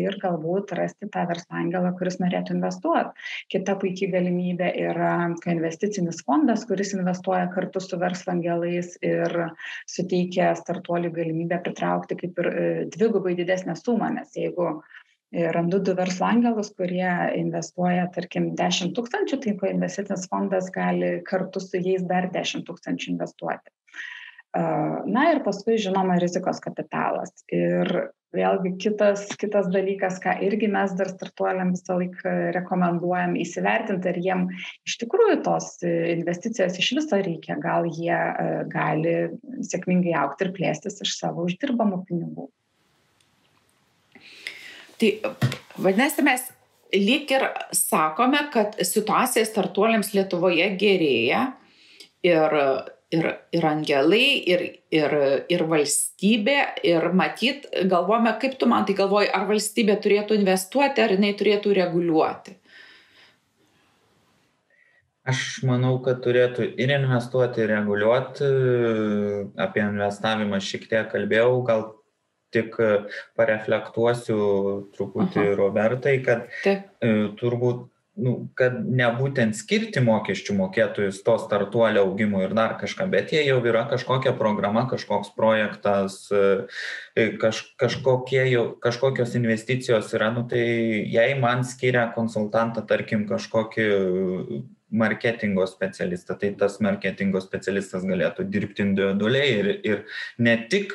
ir 0.00 0.16
galbūt 0.22 0.72
rasti 0.78 1.10
tą 1.12 1.26
verslo 1.28 1.58
angelą, 1.60 1.92
kuris 1.98 2.16
norėtų 2.22 2.56
investuoti. 2.56 3.26
Kita 3.52 3.76
puikiai 3.82 4.12
galimybė 4.14 4.70
yra 4.86 5.12
investicinis 5.52 6.22
fondas, 6.24 6.64
kuris 6.68 6.94
investuoja 6.96 7.50
kartu 7.52 7.82
su 7.84 8.00
verslo 8.00 8.32
angelais 8.32 8.96
ir 9.04 9.36
suteikia 9.88 10.54
startuoliui 10.56 11.12
galimybę 11.12 11.60
pritraukti 11.66 12.16
kaip 12.22 12.40
ir 12.44 12.50
dvigubai 12.96 13.36
didesnę 13.36 13.76
sumą, 13.76 14.08
nes 14.16 14.32
jeigu 14.40 14.78
randu 15.32 15.80
du 15.84 15.94
verslo 15.96 16.26
angelus, 16.28 16.70
kurie 16.76 17.08
investuoja, 17.36 18.08
tarkim, 18.14 18.52
10 18.56 18.94
tūkstančių, 18.96 19.40
tai 19.44 19.72
investicinis 19.72 20.28
fondas 20.30 20.70
gali 20.74 21.18
kartu 21.28 21.60
su 21.60 21.80
jais 21.80 22.06
dar 22.08 22.30
10 22.32 22.64
tūkstančių 22.68 23.12
investuoti. 23.12 23.72
Na 25.08 25.26
ir 25.30 25.42
paskui, 25.44 25.76
žinoma, 25.76 26.16
rizikos 26.18 26.62
kapitalas. 26.64 27.34
Ir 27.52 27.90
vėlgi 28.34 28.72
kitas, 28.80 29.26
kitas 29.40 29.68
dalykas, 29.72 30.16
ką 30.24 30.34
irgi 30.44 30.68
mes 30.72 30.92
dar 30.96 31.10
startuoliam 31.12 31.74
visą 31.76 31.98
laiką 32.00 32.32
rekomenduojam 32.56 33.36
įsivertinti, 33.40 34.08
ar 34.10 34.20
jiem 34.24 34.46
iš 34.88 34.96
tikrųjų 35.04 35.38
tos 35.44 35.70
investicijos 35.84 36.80
iš 36.80 36.90
viso 37.00 37.20
reikia, 37.20 37.56
gal 37.60 37.88
jie 37.88 38.18
gali 38.72 39.16
sėkmingai 39.68 40.16
aukti 40.24 40.48
ir 40.48 40.54
plėstis 40.56 41.00
iš 41.04 41.16
savo 41.20 41.44
uždirbamų 41.48 42.02
pinigų. 42.08 42.48
Tai 44.98 45.10
vadinasi, 45.78 46.24
mes 46.26 46.46
lyg 46.94 47.30
ir 47.30 47.46
sakome, 47.76 48.40
kad 48.52 48.78
situacija 48.82 49.46
startuoliams 49.46 50.14
Lietuvoje 50.16 50.66
gerėja 50.80 51.42
ir, 52.26 52.56
ir, 53.14 53.28
ir 53.54 53.66
angelai, 53.68 54.26
ir, 54.50 54.64
ir, 54.94 55.16
ir 55.52 55.66
valstybė, 55.70 56.58
ir 56.88 57.10
matyt, 57.16 57.68
galvojame, 57.90 58.34
kaip 58.42 58.56
tu 58.60 58.70
man 58.70 58.88
tai 58.88 58.96
galvoji, 58.98 59.30
ar 59.34 59.46
valstybė 59.50 59.98
turėtų 60.04 60.38
investuoti, 60.40 61.04
ar 61.04 61.14
jinai 61.14 61.34
turėtų 61.38 61.76
reguliuoti. 61.78 62.56
Aš 65.28 65.60
manau, 65.68 65.98
kad 66.00 66.22
turėtų 66.24 66.70
ir 66.80 66.90
investuoti, 66.94 67.60
ir 67.60 67.74
reguliuoti. 67.74 68.46
Apie 69.60 69.82
investavimą 69.84 70.56
šiek 70.64 70.86
tiek 70.88 71.10
kalbėjau, 71.12 71.58
gal 71.68 71.82
tik 72.54 72.78
e, 72.80 72.90
pareflektuosiu 73.38 74.40
truputį 74.96 75.44
Aha. 75.44 75.54
Robertai, 75.58 76.18
kad 76.24 76.48
Taip. 76.64 76.90
E, 77.00 77.14
turbūt 77.40 77.86
nu, 78.18 78.32
kad 78.58 78.74
ne 78.82 79.06
būtent 79.14 79.56
skirti 79.56 80.00
mokesčių 80.02 80.56
mokėtojus 80.58 81.20
to 81.26 81.36
startuolio 81.38 82.02
augimui 82.06 82.42
ir 82.46 82.54
dar 82.56 82.74
kažką, 82.80 83.06
bet 83.12 83.32
jie 83.34 83.44
jau 83.46 83.58
yra 83.62 83.84
kažkokia 83.90 84.32
programa, 84.38 84.86
kažkoks 84.90 85.30
projektas, 85.36 86.18
e, 86.34 87.28
kaž, 87.40 87.62
kažkokie 87.78 88.42
jau, 88.50 88.64
kažkokios 88.82 89.36
investicijos 89.38 90.10
yra, 90.18 90.32
nu, 90.34 90.44
tai 90.50 90.64
jei 91.06 91.38
man 91.38 91.62
skiria 91.66 92.08
konsultantą, 92.16 92.82
tarkim, 92.90 93.26
kažkokį 93.30 93.88
marketingo 94.90 95.66
specialistą 95.66 96.34
tai 96.40 96.50
tas 96.58 96.78
marketingo 96.84 97.40
specialistas 97.44 98.04
galėtų 98.08 98.46
dirbti 98.48 98.84
individualiai 98.86 99.48
ir 99.58 99.68
ir 99.90 100.04
ne 100.38 100.54
tik 100.70 100.94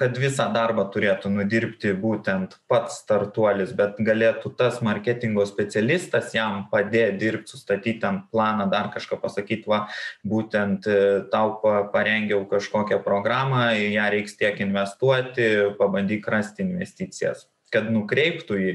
kad 0.00 0.18
visą 0.20 0.48
darbą 0.54 0.86
turėtų 0.94 1.32
nudirbti 1.34 1.92
būtent 2.00 2.56
pats 2.70 3.00
startuolis 3.02 3.74
bet 3.76 4.00
galėtų 4.00 4.54
tas 4.58 4.80
marketingo 4.84 5.44
specialistas 5.48 6.32
jam 6.36 6.64
padėt 6.72 7.18
dirbt 7.20 7.52
sustatyt 7.52 8.00
ten 8.04 8.22
planą 8.32 8.68
dar 8.72 8.90
kažką 8.94 9.20
pasakyt 9.20 9.66
va 9.68 9.84
būtent 10.24 10.88
e, 10.88 11.00
tau 11.32 11.58
pa 11.62 11.82
parengiau 11.92 12.44
kažkokią 12.48 13.02
programą 13.04 13.68
ją 13.76 14.08
reiks 14.16 14.38
tiek 14.40 14.60
investuoti 14.64 15.76
pabandyk 15.78 16.28
rasti 16.32 16.64
investicijas 16.64 17.46
kad 17.76 17.92
nukreiptų 17.92 18.58
jį. 18.62 18.74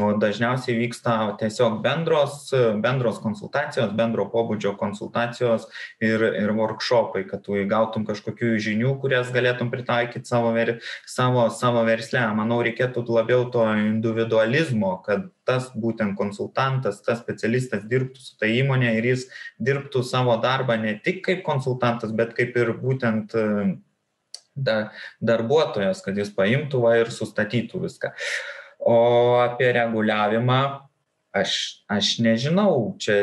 O 0.00 0.14
dažniausiai 0.16 0.78
vyksta 0.78 1.14
tiesiog 1.40 1.80
bendros, 1.84 2.48
bendros 2.82 3.18
konsultacijos, 3.20 3.92
bendro 3.96 4.24
pobūdžio 4.32 4.72
konsultacijos 4.80 5.66
ir, 6.02 6.24
ir 6.40 6.52
workshopai, 6.56 7.26
kad 7.28 7.44
tu 7.44 7.58
įgautum 7.60 8.06
kažkokių 8.08 8.54
žinių, 8.64 8.94
kurias 9.02 9.32
galėtum 9.34 9.68
pritaikyti 9.72 10.28
savo, 10.28 10.54
ver, 10.56 10.78
savo, 11.04 11.46
savo 11.52 11.84
versle. 11.86 12.24
Manau, 12.38 12.62
reikėtų 12.64 13.04
labiau 13.12 13.44
to 13.52 13.66
individualizmo, 13.76 14.96
kad 15.04 15.28
tas 15.44 15.68
būtent 15.76 16.16
konsultantas, 16.16 17.02
tas 17.04 17.20
specialistas 17.20 17.84
dirbtų 17.88 18.24
su 18.24 18.38
ta 18.40 18.48
įmonė 18.48 18.96
ir 18.98 19.10
jis 19.12 19.26
dirbtų 19.60 20.00
savo 20.08 20.38
darbą 20.40 20.78
ne 20.80 20.96
tik 21.04 21.20
kaip 21.28 21.44
konsultantas, 21.44 22.14
bet 22.16 22.32
kaip 22.38 22.56
ir 22.56 22.72
būtent 22.80 23.36
da, 24.54 24.78
darbuotojas, 25.20 26.02
kad 26.04 26.18
jis 26.18 26.32
paimtų 26.34 26.84
va, 26.86 26.96
ir 27.02 27.12
sustatytų 27.14 27.84
viską. 27.86 28.14
O 28.84 28.96
apie 29.40 29.70
reguliavimą 29.74 30.60
aš, 31.34 31.54
aš 31.90 32.10
nežinau, 32.22 32.94
čia 33.02 33.14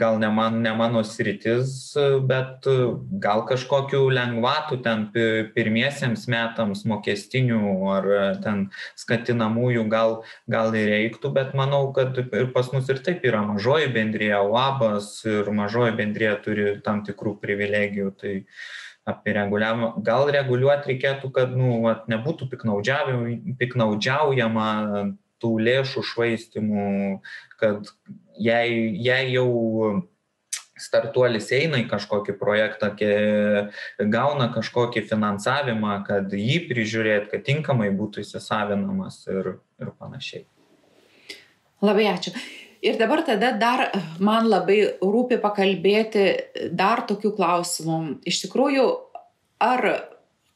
gal 0.00 0.18
ne, 0.18 0.28
man, 0.34 0.58
ne 0.64 0.72
mano 0.74 1.04
sritis, 1.06 1.94
bet 2.26 2.66
gal 3.22 3.44
kažkokių 3.46 4.00
lengvatų 4.16 4.80
ten 4.82 5.06
pirmiesiems 5.54 6.26
metams 6.32 6.82
mokestinių 6.90 7.60
ar 7.94 8.08
ten 8.42 8.64
skatinamųjų 8.98 9.86
gal, 9.92 10.16
gal 10.50 10.74
ir 10.74 10.90
reiktų, 10.96 11.30
bet 11.36 11.54
manau, 11.58 11.86
kad 11.96 12.18
ir 12.24 12.50
pas 12.56 12.72
mus 12.74 12.90
ir 12.90 13.02
taip 13.06 13.22
yra 13.28 13.44
mažoji 13.46 13.92
bendrėja, 13.94 14.42
labas 14.42 15.20
ir 15.28 15.50
mažoji 15.54 15.94
bendrėja 16.00 16.40
turi 16.42 16.72
tam 16.84 17.04
tikrų 17.06 17.38
privilegijų. 17.44 18.10
Tai, 18.18 18.34
uh, 18.42 18.84
apie 19.08 19.34
reguliavimą 19.36 19.90
gal 20.06 20.30
reguliuot 20.32 20.88
reikėtų 20.88 21.30
kad 21.36 21.52
nu 21.56 21.82
vat 21.84 22.08
nebūtų 22.08 22.48
piknaudžiavim 22.52 23.54
piknaudžiaujama 23.60 24.70
tų 25.42 25.52
lėšų 25.68 26.04
švaistymu 26.10 26.88
kad 27.60 27.92
jei 28.40 28.88
jei 29.04 29.34
jau 29.34 29.48
startuolis 30.80 31.50
eina 31.54 31.78
į 31.82 31.86
kažkokį 31.90 32.34
projektą, 32.38 32.90
gauna 34.10 34.48
kažkokį 34.54 35.04
finansavimą, 35.10 36.00
kad 36.08 36.34
jį 36.34 36.64
prižiūrėt, 36.70 37.28
kad 37.30 37.44
tinkamai 37.46 37.92
būtų 37.94 38.24
įsisavinamas 38.24 39.22
ir, 39.30 39.54
ir 39.78 39.92
panašiai. 40.00 40.44
Labai 41.84 42.08
ačiū. 42.10 42.34
Ir 42.84 42.98
dabar 43.00 43.22
tada 43.24 43.54
dar 43.56 43.86
man 44.20 44.44
labai 44.50 44.78
rūpi 45.00 45.38
pakalbėti 45.40 46.24
dar 46.76 47.06
tokių 47.08 47.32
klausimų. 47.38 47.98
Iš 48.28 48.42
tikrųjų, 48.44 48.84
ar, 49.64 49.84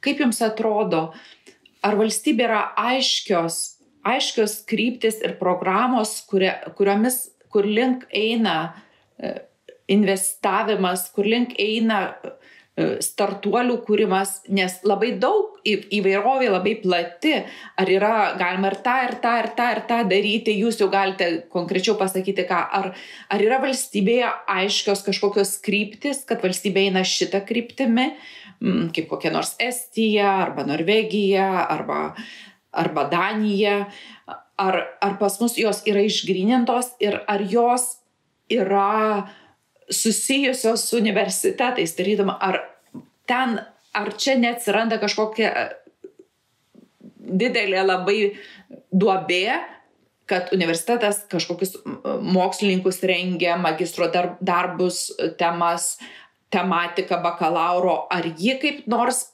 kaip 0.05 0.21
jums 0.21 0.43
atrodo, 0.45 1.07
ar 1.81 1.97
valstybė 1.97 2.45
yra 2.45 2.63
aiškios, 2.77 3.57
aiškios 4.05 4.59
kryptis 4.69 5.23
ir 5.25 5.39
programos, 5.41 6.19
kuria, 6.29 6.59
kuriomis, 6.77 7.31
kur 7.49 7.65
link 7.65 8.05
eina 8.13 8.59
e, 9.17 9.33
investavimas, 9.89 11.09
kur 11.17 11.25
link 11.25 11.57
eina 11.57 12.03
E, 12.13 12.35
startuolių 13.03 13.79
kūrimas, 13.87 14.43
nes 14.55 14.77
labai 14.87 15.13
daug 15.19 15.57
įvairovė 15.67 16.51
labai 16.53 16.75
plati, 16.83 17.35
ar 17.81 17.91
yra 17.91 18.13
galima 18.39 18.71
ir 18.71 18.79
tą, 18.85 18.97
ir 19.09 19.17
tą, 19.23 19.35
ir 19.43 19.49
tą, 19.59 19.69
ir 19.75 19.81
tą 19.89 20.01
daryti, 20.11 20.55
jūs 20.63 20.79
jau 20.83 20.91
galite 20.93 21.31
konkrečiau 21.53 21.97
pasakyti, 21.99 22.47
ką, 22.49 22.61
ar, 22.79 22.91
ar 23.35 23.45
yra 23.45 23.59
valstybėje 23.65 24.31
aiškios 24.59 25.03
kažkokios 25.07 25.57
kryptis, 25.65 26.23
kad 26.29 26.45
valstybė 26.45 26.87
eina 26.89 27.03
šitą 27.07 27.43
kryptimį, 27.49 28.09
kaip 28.95 29.11
kokia 29.11 29.35
nors 29.35 29.57
Estija, 29.63 30.31
arba 30.47 30.67
Norvegija, 30.69 31.49
arba, 31.67 32.13
arba 32.71 33.09
Danija, 33.11 33.81
ar, 34.59 34.81
ar 35.03 35.19
pas 35.19 35.41
mus 35.43 35.59
jos 35.59 35.83
yra 35.91 36.07
išgrinintos 36.07 36.95
ir 37.03 37.21
ar 37.27 37.45
jos 37.51 37.99
yra 38.51 39.29
susijusios 39.91 40.85
su 40.89 40.99
universitetais, 40.99 41.95
darydama, 41.97 42.37
ar 42.41 42.61
ten, 43.29 43.59
ar 43.93 44.13
čia 44.17 44.37
neatsiranda 44.41 44.99
kažkokia 45.01 45.49
e, 45.49 45.67
didelė 47.19 47.85
labai 47.87 48.19
duobė, 48.93 49.59
kad 50.29 50.53
universitetas 50.53 51.23
kažkokius 51.33 51.79
mokslininkus 52.21 53.01
rengia, 53.09 53.57
magistro 53.57 54.11
darbus, 54.13 55.07
temas, 55.41 55.95
tematiką 56.53 57.21
bakalauro, 57.25 58.03
ar 58.13 58.29
ji 58.37 58.59
kaip 58.61 58.85
nors, 58.89 59.27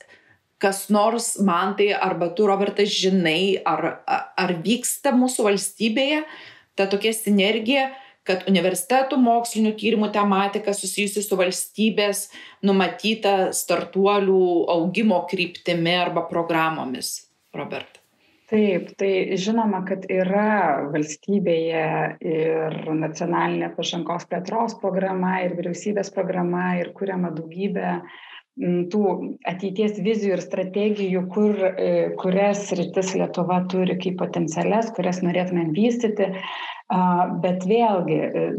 kas 0.63 0.87
nors 0.95 1.35
man 1.43 1.75
tai, 1.79 1.91
arba 1.95 2.31
tu, 2.35 2.47
Robertas, 2.47 2.95
žinai, 2.95 3.59
ar, 3.67 4.01
ar 4.07 4.55
vyksta 4.63 5.15
mūsų 5.15 5.49
valstybėje 5.51 6.23
ta 6.79 6.87
tokia 6.91 7.13
sinergija, 7.15 7.91
kad 8.29 8.47
universitetų 8.49 9.19
mokslinių 9.21 9.75
tyrimų 9.81 10.11
tematika 10.15 10.73
susijusi 10.77 11.23
su 11.25 11.37
valstybės 11.41 12.29
numatyta 12.65 13.53
startuolių 13.57 14.47
augimo 14.75 15.21
kryptimi 15.31 15.99
arba 16.05 16.25
programomis. 16.31 17.19
Robert. 17.55 18.01
Taip, 18.51 18.91
tai 19.01 19.39
žinoma, 19.41 19.81
kad 19.89 20.05
yra 20.13 20.85
valstybėje 20.93 21.85
ir 22.29 22.75
nacionalinė 22.99 23.71
pažangos 23.77 24.27
plėtros 24.29 24.77
programa, 24.83 25.39
ir 25.47 25.57
vyriausybės 25.57 26.13
programa, 26.13 26.75
ir 26.81 26.93
kuriama 26.97 27.33
daugybė 27.35 27.97
tų 28.61 29.03
ateities 29.51 29.99
vizijų 29.99 30.37
ir 30.37 30.43
strategijų, 30.45 31.25
kur, 31.35 31.57
e, 31.59 32.15
kurias 32.21 32.71
rytis 32.79 33.15
Lietuva 33.19 33.65
turi 33.71 33.97
kaip 33.99 34.19
potencialias, 34.21 34.93
kurias 34.95 35.23
norėtume 35.27 35.71
vystyti. 35.75 36.31
Bet 37.43 37.65
vėlgi 37.65 38.19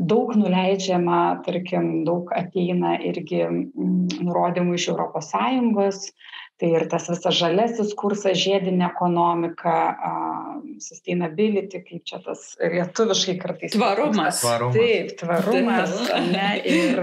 daug 0.09 0.31
nuleidžiama, 0.35 1.43
tarkim, 1.45 2.01
daug 2.07 2.31
ateina 2.33 2.95
irgi 2.97 3.43
nurodymų 3.45 4.79
iš 4.79 4.87
ES, 4.89 6.09
tai 6.59 6.69
ir 6.71 6.85
tas 6.91 7.09
visas 7.11 7.35
žalesis 7.35 7.91
kursas, 7.99 8.37
žiedinė 8.39 8.85
ekonomika, 8.87 9.73
sustainability, 10.79 11.81
kaip 11.83 12.05
čia 12.07 12.19
tas 12.23 12.45
lietuviškai 12.59 13.35
kartais. 13.41 13.73
Tvarumas. 13.75 14.39
tvarumas. 14.39 14.77
Taip, 14.77 15.11
tvarumas. 15.19 15.95
Ne, 16.29 16.47
ir, 16.63 17.01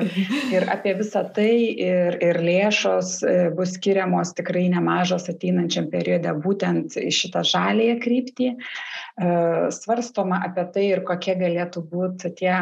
ir 0.55 0.69
apie 0.73 0.95
visą 0.99 1.25
tai 1.37 1.51
ir, 1.73 2.17
ir 2.25 2.41
lėšos 2.45 3.13
e, 3.27 3.35
bus 3.57 3.77
skiriamos 3.77 4.33
tikrai 4.39 4.65
nemažos 4.73 5.29
ateinančiam 5.33 5.91
periode 5.93 6.33
būtent 6.45 6.97
į 7.01 7.11
šitą 7.13 7.45
žalėją 7.53 7.99
kryptį. 8.03 8.49
E, 8.53 9.37
svarstoma 9.77 10.41
apie 10.49 10.67
tai 10.73 10.89
ir 10.95 11.05
kokie 11.09 11.37
galėtų 11.41 11.85
būti 11.93 12.33
tie 12.41 12.57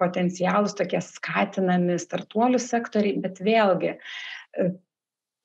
potencialus 0.00 0.76
tokie 0.76 1.00
skatinami 1.04 1.96
startuolių 2.00 2.60
sektoriai, 2.60 3.20
bet 3.20 3.40
vėlgi 3.44 3.96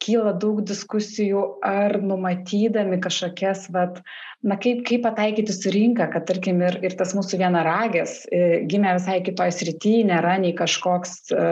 kyla 0.02 0.34
daug 0.42 0.62
diskusijų 0.68 1.44
ar 1.66 1.98
numatydami 2.02 3.00
kažkokias 3.04 3.68
vat 3.76 4.02
na 4.42 4.58
kaip 4.62 4.84
kaip 4.88 5.04
pataikyti 5.06 5.54
su 5.56 5.74
rinka 5.74 6.10
kad 6.14 6.26
tarkim 6.30 6.64
ir 6.66 6.80
ir 6.86 6.96
tas 7.00 7.14
mūsų 7.18 7.42
vienaragis 7.44 8.24
e, 8.32 8.64
gimė 8.72 8.96
visai 8.98 9.20
kitoj 9.26 9.52
srity 9.58 10.02
nėra 10.10 10.38
nei 10.42 10.56
kažkoks 10.58 11.32
e, 11.36 11.46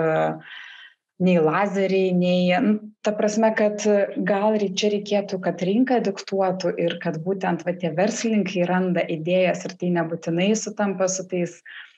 nei 1.20 1.36
lazeriai 1.44 2.14
nei 2.16 2.80
ta 3.06 3.12
prasme 3.16 3.52
kad 3.60 3.84
gal 4.32 4.58
čia 4.82 4.94
reikėtų 4.96 5.42
kad 5.44 5.62
rinka 5.70 6.00
diktuotų 6.06 6.74
ir 6.86 6.98
kad 7.04 7.20
būtent 7.26 7.68
va 7.68 7.76
tie 7.76 7.92
verslininkai 7.96 8.66
randa 8.72 9.04
idėjas 9.18 9.68
ir 9.68 9.78
tai 9.82 9.94
nebūtinai 10.00 10.54
sutampa 10.58 11.12
su 11.12 11.28
tais 11.30 11.60
E, 11.60 11.89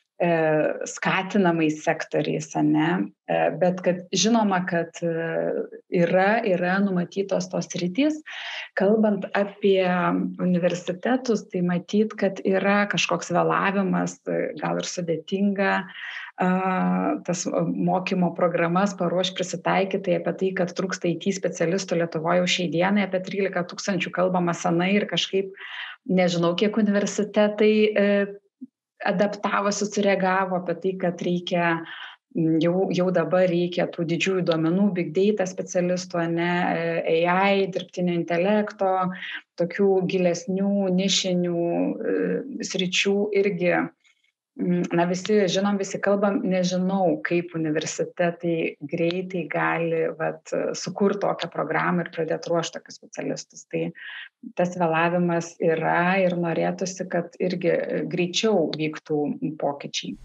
skatinamais 0.85 1.81
sektoriais, 1.81 2.51
ne? 2.61 2.89
E, 3.25 3.37
bet 3.57 3.81
kad 3.81 4.01
žinoma, 4.13 4.59
kad 4.69 4.99
e, 5.01 5.11
yra, 6.03 6.41
yra 6.45 6.77
numatytos 6.83 7.47
tos 7.49 7.69
rytis. 7.81 8.19
Kalbant 8.77 9.25
apie 9.37 9.85
universitetus, 10.41 11.47
tai 11.49 11.63
matyt, 11.65 12.13
kad 12.19 12.41
yra 12.45 12.83
kažkoks 12.91 13.33
vėlavimas, 13.33 14.19
gal 14.61 14.81
ir 14.81 14.89
sudėtinga 14.89 15.77
tas 17.27 17.43
mokymo 17.45 18.31
programas 18.33 18.95
paruoš 18.97 19.29
prisitaikytai 19.37 20.15
apie 20.17 20.31
tai, 20.39 20.47
kad 20.57 20.71
trūksta 20.73 21.11
IT 21.11 21.27
specialistų 21.37 21.99
Lietuvoje 21.99 22.39
jau 22.39 22.47
šiai 22.55 22.71
dienai, 22.73 23.03
apie 23.05 23.19
13 23.27 23.67
tūkstančių 23.69 24.13
kalbama 24.15 24.55
senai 24.57 24.95
ir 24.95 25.05
kažkaip 25.11 25.51
nežinau, 26.09 26.55
kiek 26.57 26.79
universitetai 26.81 27.73
adaptavosi, 29.05 29.87
sureagavo 29.89 30.61
apie 30.61 30.75
tai, 30.83 30.93
kad 31.01 31.21
reikia 31.25 31.67
jau, 32.35 32.89
jau 32.95 33.07
dabar 33.13 33.47
reikia 33.49 33.87
tų 33.91 34.05
didžiųjų 34.11 34.43
duomenų, 34.47 34.87
big 34.97 35.11
data 35.15 35.47
specialistų, 35.49 36.25
ne 36.35 36.51
AI, 37.15 37.67
dirbtinio 37.73 38.15
intelekto, 38.15 38.91
tokių 39.59 39.89
gilesnių, 40.11 40.75
nišinių 40.95 41.57
e, 41.61 42.15
sričių 42.65 43.17
irgi 43.41 43.73
na 44.91 45.05
visi 45.07 45.37
žinom, 45.49 45.77
visi 45.79 45.99
kalbam, 46.03 46.41
nežinau, 46.47 47.21
kaip 47.25 47.55
universitetai 47.55 48.75
greitai 48.93 49.45
gali 49.51 50.03
vat, 50.19 50.51
sukurti 50.77 51.23
tokią 51.23 51.49
programą 51.53 52.05
ir 52.05 52.11
pradėti 52.13 52.51
ruošti 52.51 52.77
tokius 52.77 52.99
specialistus. 52.99 53.65
Tai 53.71 53.87
tas 54.59 54.75
vėlavimas 54.77 55.55
yra 55.63 56.19
ir 56.25 56.35
norėtųsi, 56.35 57.07
kad 57.11 57.39
irgi 57.39 57.77
greičiau 58.11 58.67
vyktų 58.75 59.23
pokyčiai. 59.61 60.17